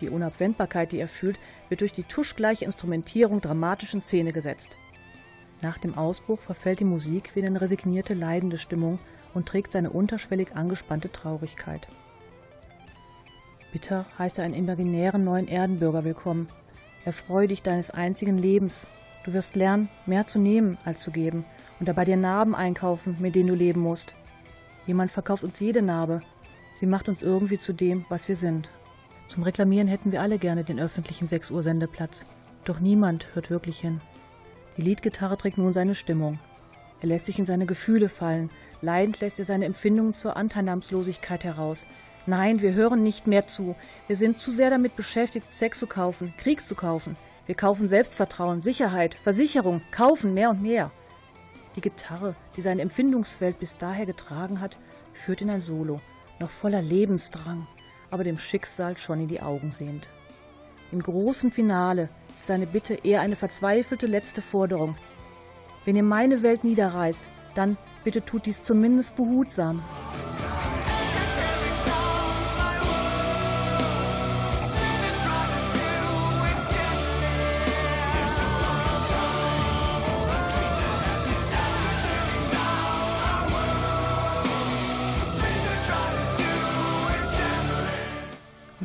Die 0.00 0.08
Unabwendbarkeit, 0.08 0.92
die 0.92 0.98
er 0.98 1.08
fühlt, 1.08 1.38
wird 1.68 1.80
durch 1.80 1.92
die 1.92 2.04
tuschgleiche 2.04 2.64
Instrumentierung 2.64 3.40
dramatisch 3.40 3.94
in 3.94 4.00
Szene 4.00 4.32
gesetzt. 4.32 4.78
Nach 5.60 5.76
dem 5.76 5.96
Ausbruch 5.98 6.40
verfällt 6.40 6.80
die 6.80 6.84
Musik 6.84 7.34
wieder 7.34 7.48
in 7.48 7.56
resignierte, 7.56 8.14
leidende 8.14 8.58
Stimmung 8.58 9.00
und 9.34 9.46
trägt 9.46 9.72
seine 9.72 9.90
unterschwellig 9.90 10.54
angespannte 10.54 11.10
Traurigkeit. 11.10 11.86
Bitter 13.72 14.06
heißt 14.18 14.38
er 14.38 14.44
einen 14.44 14.54
imaginären 14.54 15.24
neuen 15.24 15.48
Erdenbürger 15.48 16.04
willkommen. 16.04 16.48
Erfreu 17.08 17.46
dich 17.46 17.62
deines 17.62 17.90
einzigen 17.90 18.36
Lebens. 18.36 18.86
Du 19.24 19.32
wirst 19.32 19.56
lernen, 19.56 19.88
mehr 20.04 20.26
zu 20.26 20.38
nehmen 20.38 20.76
als 20.84 21.00
zu 21.00 21.10
geben 21.10 21.46
und 21.80 21.88
dabei 21.88 22.04
dir 22.04 22.18
Narben 22.18 22.54
einkaufen, 22.54 23.16
mit 23.18 23.34
denen 23.34 23.48
du 23.48 23.54
leben 23.54 23.80
musst. 23.80 24.14
Jemand 24.86 25.10
verkauft 25.10 25.42
uns 25.42 25.58
jede 25.58 25.80
Narbe. 25.80 26.20
Sie 26.74 26.84
macht 26.84 27.08
uns 27.08 27.22
irgendwie 27.22 27.56
zu 27.56 27.72
dem, 27.72 28.04
was 28.10 28.28
wir 28.28 28.36
sind. 28.36 28.70
Zum 29.26 29.42
Reklamieren 29.42 29.88
hätten 29.88 30.12
wir 30.12 30.20
alle 30.20 30.36
gerne 30.36 30.64
den 30.64 30.78
öffentlichen 30.78 31.26
6 31.26 31.50
Uhr 31.50 31.62
Sendeplatz. 31.62 32.26
Doch 32.66 32.78
niemand 32.78 33.34
hört 33.34 33.48
wirklich 33.48 33.80
hin. 33.80 34.02
Die 34.76 34.82
Liedgitarre 34.82 35.38
trägt 35.38 35.56
nun 35.56 35.72
seine 35.72 35.94
Stimmung. 35.94 36.38
Er 37.00 37.08
lässt 37.08 37.24
sich 37.24 37.38
in 37.38 37.46
seine 37.46 37.64
Gefühle 37.64 38.10
fallen. 38.10 38.50
Leidend 38.82 39.18
lässt 39.20 39.38
er 39.38 39.46
seine 39.46 39.64
Empfindungen 39.64 40.12
zur 40.12 40.36
Anteilnahmslosigkeit 40.36 41.42
heraus. 41.42 41.86
Nein, 42.28 42.60
wir 42.60 42.74
hören 42.74 43.00
nicht 43.00 43.26
mehr 43.26 43.46
zu. 43.46 43.74
Wir 44.06 44.14
sind 44.14 44.38
zu 44.38 44.50
sehr 44.50 44.68
damit 44.68 44.96
beschäftigt, 44.96 45.54
Sex 45.54 45.78
zu 45.78 45.86
kaufen, 45.86 46.34
Kriegs 46.36 46.68
zu 46.68 46.74
kaufen. 46.74 47.16
Wir 47.46 47.54
kaufen 47.54 47.88
Selbstvertrauen, 47.88 48.60
Sicherheit, 48.60 49.14
Versicherung, 49.14 49.80
kaufen 49.90 50.34
mehr 50.34 50.50
und 50.50 50.60
mehr. 50.60 50.90
Die 51.74 51.80
Gitarre, 51.80 52.34
die 52.54 52.60
seine 52.60 52.82
Empfindungswelt 52.82 53.58
bis 53.58 53.78
daher 53.78 54.04
getragen 54.04 54.60
hat, 54.60 54.76
führt 55.14 55.40
in 55.40 55.48
ein 55.48 55.62
Solo, 55.62 56.02
noch 56.38 56.50
voller 56.50 56.82
Lebensdrang, 56.82 57.66
aber 58.10 58.24
dem 58.24 58.36
Schicksal 58.36 58.98
schon 58.98 59.22
in 59.22 59.28
die 59.28 59.40
Augen 59.40 59.70
sehend. 59.70 60.10
Im 60.92 61.02
großen 61.02 61.50
Finale 61.50 62.10
ist 62.34 62.46
seine 62.46 62.66
Bitte 62.66 62.92
eher 63.04 63.22
eine 63.22 63.36
verzweifelte 63.36 64.06
letzte 64.06 64.42
Forderung. 64.42 64.98
Wenn 65.86 65.96
ihr 65.96 66.02
meine 66.02 66.42
Welt 66.42 66.62
niederreißt, 66.62 67.30
dann 67.54 67.78
bitte 68.04 68.22
tut 68.22 68.44
dies 68.44 68.62
zumindest 68.62 69.16
behutsam. 69.16 69.82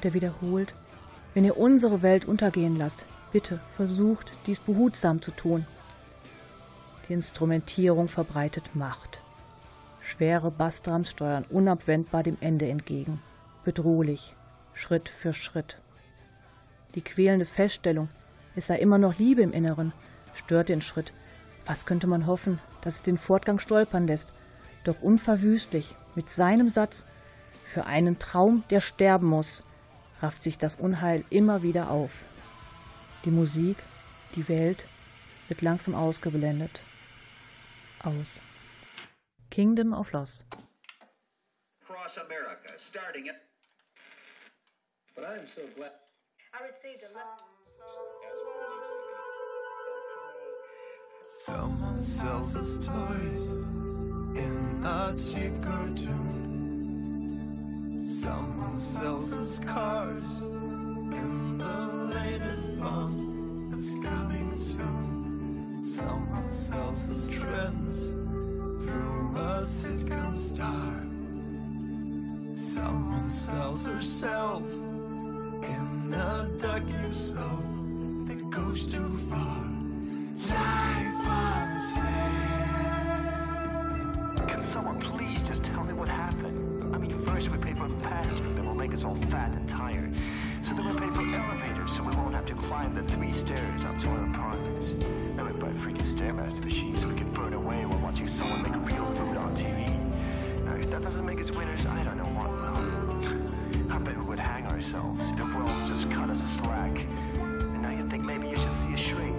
Und 0.03 0.09
er 0.09 0.15
wiederholt, 0.15 0.73
wenn 1.33 1.45
ihr 1.45 1.55
unsere 1.55 2.01
Welt 2.01 2.25
untergehen 2.25 2.75
lasst, 2.75 3.05
bitte 3.31 3.61
versucht, 3.69 4.33
dies 4.47 4.59
behutsam 4.59 5.21
zu 5.21 5.31
tun. 5.31 5.65
Die 7.07 7.13
Instrumentierung 7.13 8.09
verbreitet 8.09 8.75
Macht. 8.75 9.21
Schwere 10.01 10.51
Bassdrams 10.51 11.09
steuern 11.09 11.45
unabwendbar 11.49 12.21
dem 12.21 12.35
Ende 12.41 12.67
entgegen. 12.67 13.21
Bedrohlich, 13.63 14.35
Schritt 14.73 15.07
für 15.07 15.33
Schritt. 15.33 15.79
Die 16.95 17.01
quälende 17.01 17.45
Feststellung, 17.45 18.09
es 18.57 18.67
sei 18.67 18.79
immer 18.79 18.97
noch 18.97 19.17
Liebe 19.17 19.41
im 19.41 19.53
Inneren, 19.53 19.93
stört 20.33 20.67
den 20.67 20.81
Schritt. 20.81 21.13
Was 21.65 21.85
könnte 21.85 22.07
man 22.07 22.27
hoffen, 22.27 22.59
dass 22.81 22.95
es 22.95 23.03
den 23.03 23.17
Fortgang 23.17 23.57
stolpern 23.57 24.05
lässt? 24.05 24.33
Doch 24.83 25.01
unverwüstlich, 25.01 25.95
mit 26.13 26.29
seinem 26.29 26.67
Satz, 26.67 27.05
für 27.63 27.85
einen 27.85 28.19
Traum, 28.19 28.65
der 28.69 28.81
sterben 28.81 29.27
muss, 29.27 29.63
rafft 30.23 30.41
sich 30.41 30.57
das 30.57 30.75
Unheil 30.75 31.25
immer 31.29 31.61
wieder 31.61 31.91
auf. 31.91 32.23
Die 33.25 33.31
Musik, 33.31 33.77
die 34.35 34.47
Welt 34.47 34.85
wird 35.49 35.61
langsam 35.61 35.93
ausgeblendet. 35.93 36.79
Aus. 38.03 38.41
Kingdom 39.51 39.93
of 39.93 40.13
Loss. 40.13 40.45
Across 41.81 42.17
America, 42.17 42.73
starting 42.77 43.29
at. 43.29 43.35
But 45.13 45.25
I 45.25 45.39
am 45.39 45.45
so 45.45 45.61
glad. 45.75 45.91
I 46.53 46.63
received 46.67 47.03
a 47.03 47.13
letter. 47.13 47.53
Someone 51.27 51.99
sells 51.99 52.55
us 52.55 52.79
toys 52.79 53.49
in 54.37 54.83
a 54.85 55.13
cheap 55.17 55.61
cartoon. 55.61 56.52
Someone 58.23 58.79
sells 58.79 59.37
us 59.37 59.59
cars 59.59 60.39
in 60.39 61.57
the 61.57 61.77
latest 62.15 62.79
bomb 62.79 63.67
that's 63.69 63.95
coming 63.95 64.55
soon. 64.55 65.83
Someone 65.83 66.47
sells 66.47 67.09
us 67.09 67.29
trends 67.29 68.13
through 68.81 69.35
a 69.35 69.61
sitcom 69.65 70.39
star. 70.39 71.03
Someone 72.55 73.29
sells 73.29 73.87
herself 73.87 74.63
in 74.71 76.13
a 76.13 76.49
docu-soap 76.55 77.65
that 78.27 78.49
goes 78.49 78.87
too 78.87 79.17
far. 79.17 79.67
Life 80.47 81.27
on 81.27 81.77
sale. 81.77 82.07
Can 84.47 84.63
someone 84.63 85.01
please 85.01 85.41
just 85.41 85.65
tell 85.65 85.83
me 85.83 85.91
what 85.91 86.07
happened? 86.07 86.22
First 87.25 87.49
we 87.49 87.57
pay 87.57 87.73
for 87.73 87.89
fast 88.01 88.29
food 88.29 88.55
that 88.57 88.65
will 88.65 88.75
make 88.75 88.93
us 88.93 89.03
all 89.03 89.15
fat 89.29 89.53
and 89.53 89.67
tired. 89.67 90.13
So 90.61 90.73
then 90.73 90.93
we 90.93 90.99
pay 90.99 91.07
for 91.13 91.21
elevators 91.21 91.95
so 91.95 92.03
we 92.03 92.15
won't 92.15 92.33
have 92.33 92.45
to 92.47 92.55
climb 92.55 92.95
the 92.95 93.03
three 93.03 93.31
stairs 93.31 93.85
up 93.85 93.99
to 93.99 94.07
our 94.09 94.25
apartments. 94.29 94.89
Then 95.35 95.45
we 95.45 95.53
buy 95.53 95.69
freaking 95.69 96.05
Stairmaster 96.05 96.63
machines 96.63 97.01
so 97.01 97.07
we 97.07 97.15
can 97.15 97.31
burn 97.33 97.53
away 97.53 97.85
while 97.85 97.99
watching 97.99 98.27
someone 98.27 98.63
make 98.63 98.73
real 98.91 99.05
food 99.15 99.37
on 99.37 99.55
TV. 99.55 99.89
Now, 100.65 100.75
if 100.75 100.89
that 100.91 101.01
doesn't 101.01 101.25
make 101.25 101.39
us 101.39 101.51
winners, 101.51 101.85
I 101.85 102.03
don't 102.03 102.17
know 102.17 102.23
what 102.23 102.51
will. 102.51 103.93
I 103.93 103.97
bet 103.99 104.17
we 104.17 104.25
would 104.25 104.39
hang 104.39 104.65
ourselves 104.67 105.21
if 105.29 105.37
the 105.37 105.45
world 105.45 105.87
just 105.87 106.09
cut 106.11 106.29
us 106.29 106.43
a 106.43 106.47
slack. 106.47 106.97
And 107.35 107.81
now 107.81 107.91
you 107.91 108.07
think 108.07 108.23
maybe 108.23 108.47
you 108.47 108.55
should 108.55 108.73
see 108.73 108.93
a 108.93 108.97
shrink. 108.97 109.32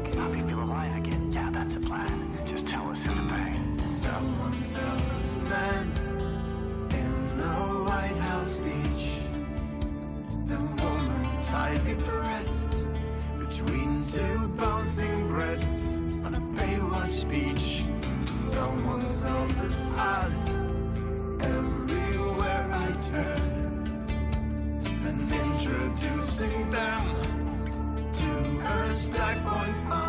Her 29.43 29.73
stack 29.73 30.04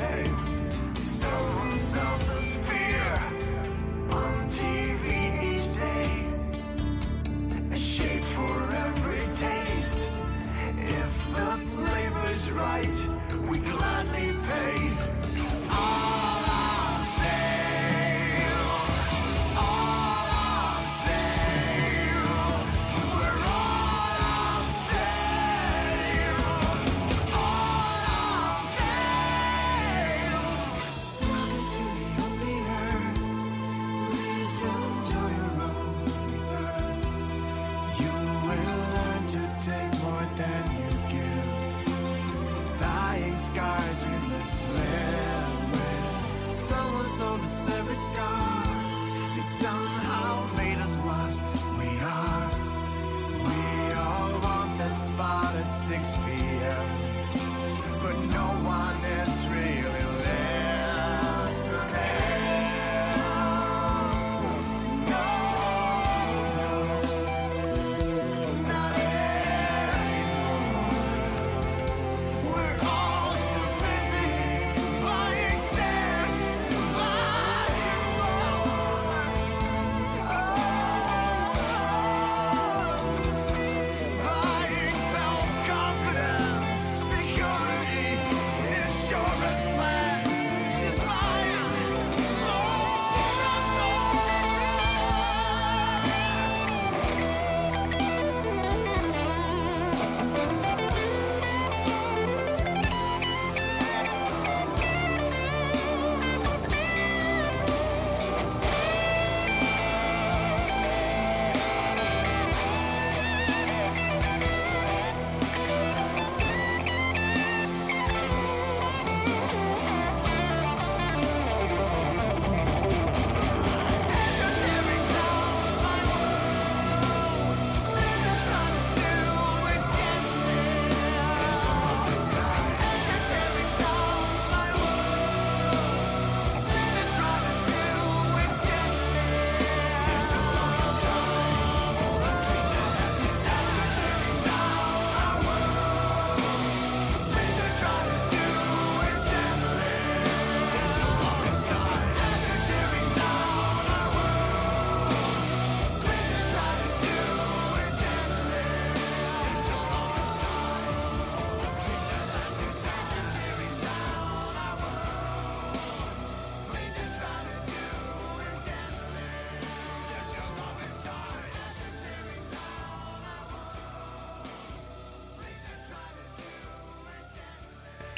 same. 0.00 0.39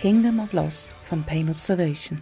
Kingdom 0.02 0.40
of 0.40 0.52
Loss 0.52 0.90
von 1.00 1.22
Pain 1.22 1.48
Observation. 1.48 2.20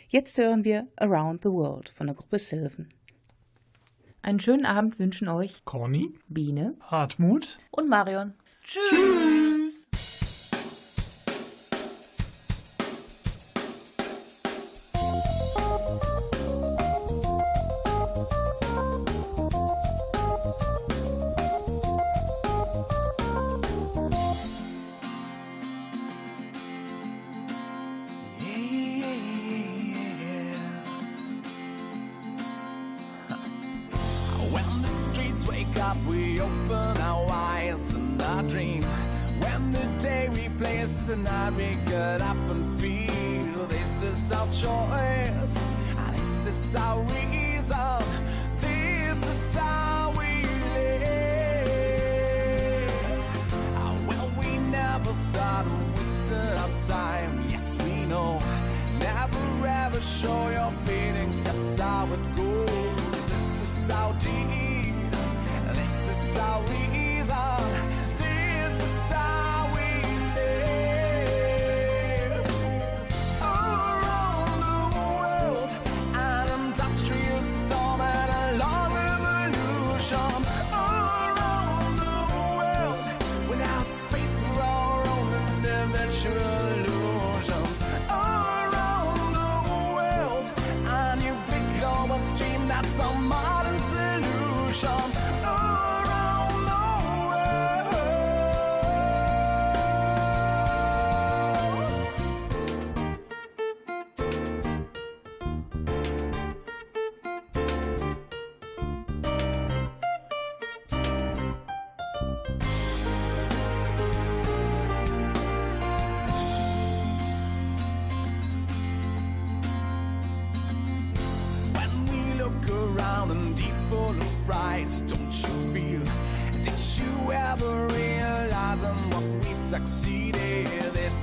Jetzt 0.09 0.39
hören 0.39 0.65
wir 0.65 0.89
Around 0.97 1.43
the 1.43 1.51
World 1.51 1.91
von 1.91 2.07
der 2.07 2.17
Gruppe 2.17 2.39
Sylvan. 2.39 2.89
Einen 4.27 4.41
schönen 4.41 4.67
Abend 4.67 4.99
wünschen 4.99 5.29
euch 5.29 5.65
Conny, 5.65 6.13
Biene, 6.27 6.75
Hartmut 6.81 7.61
und 7.71 7.89
Marion. 7.89 8.35
Tschüss. 8.65 8.91
When 8.91 9.76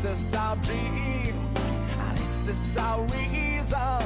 This 0.03 0.19
is 0.19 0.33
our 0.35 0.55
dream, 0.57 1.49
this 2.15 2.47
is 2.49 2.77
our 2.77 3.01
reason. 3.03 4.03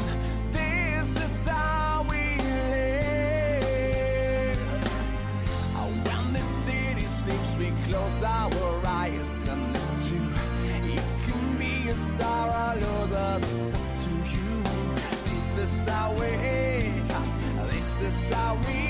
This 0.52 1.10
is 1.26 1.48
how 1.48 2.06
we 2.08 2.38
live. 2.70 4.60
When 6.06 6.34
the 6.34 6.40
city 6.40 7.08
sleeps, 7.08 7.56
we 7.58 7.72
close 7.90 8.22
our 8.22 8.86
eyes, 8.86 9.48
and 9.48 9.76
it's 9.76 10.08
true. 10.08 10.30
You 10.88 11.02
can 11.26 11.58
be 11.58 11.90
a 11.90 11.96
star 11.96 12.48
or 12.48 12.76
loser, 12.76 13.40
it's 13.42 13.74
up 13.74 13.90
to 14.04 14.12
you. 14.36 14.50
This 15.26 15.58
is 15.58 15.88
our 15.88 16.14
way. 16.20 16.94
This 17.72 18.02
is 18.04 18.32
our 18.34 18.56
reason. 18.58 18.87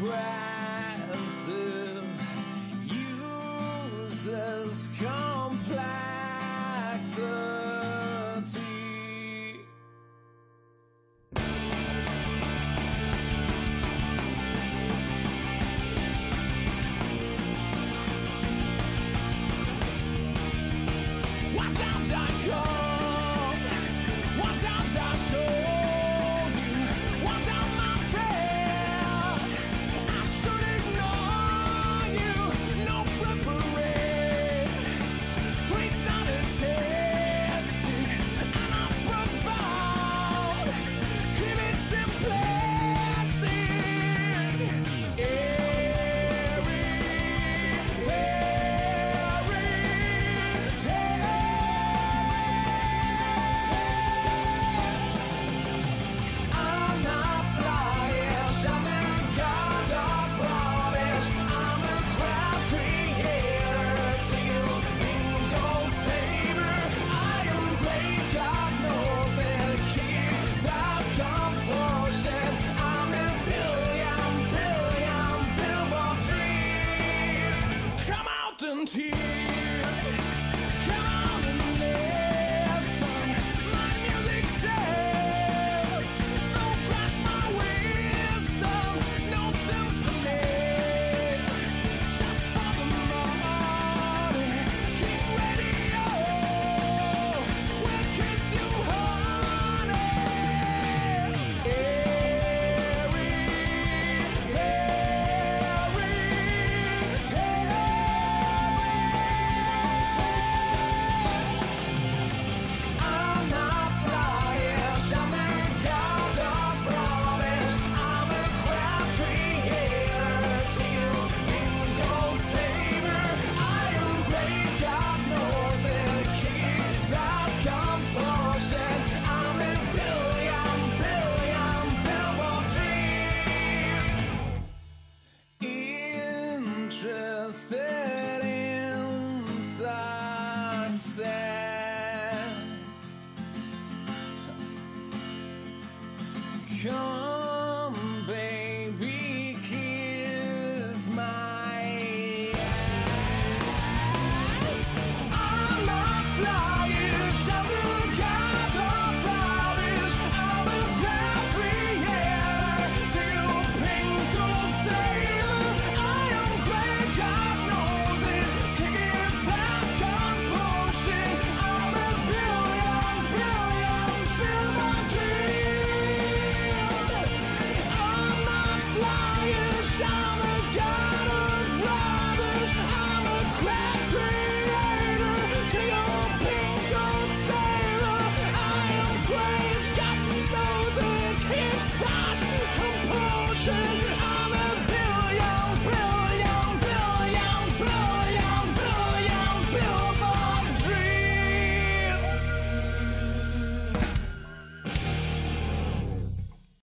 ground. 0.00 0.53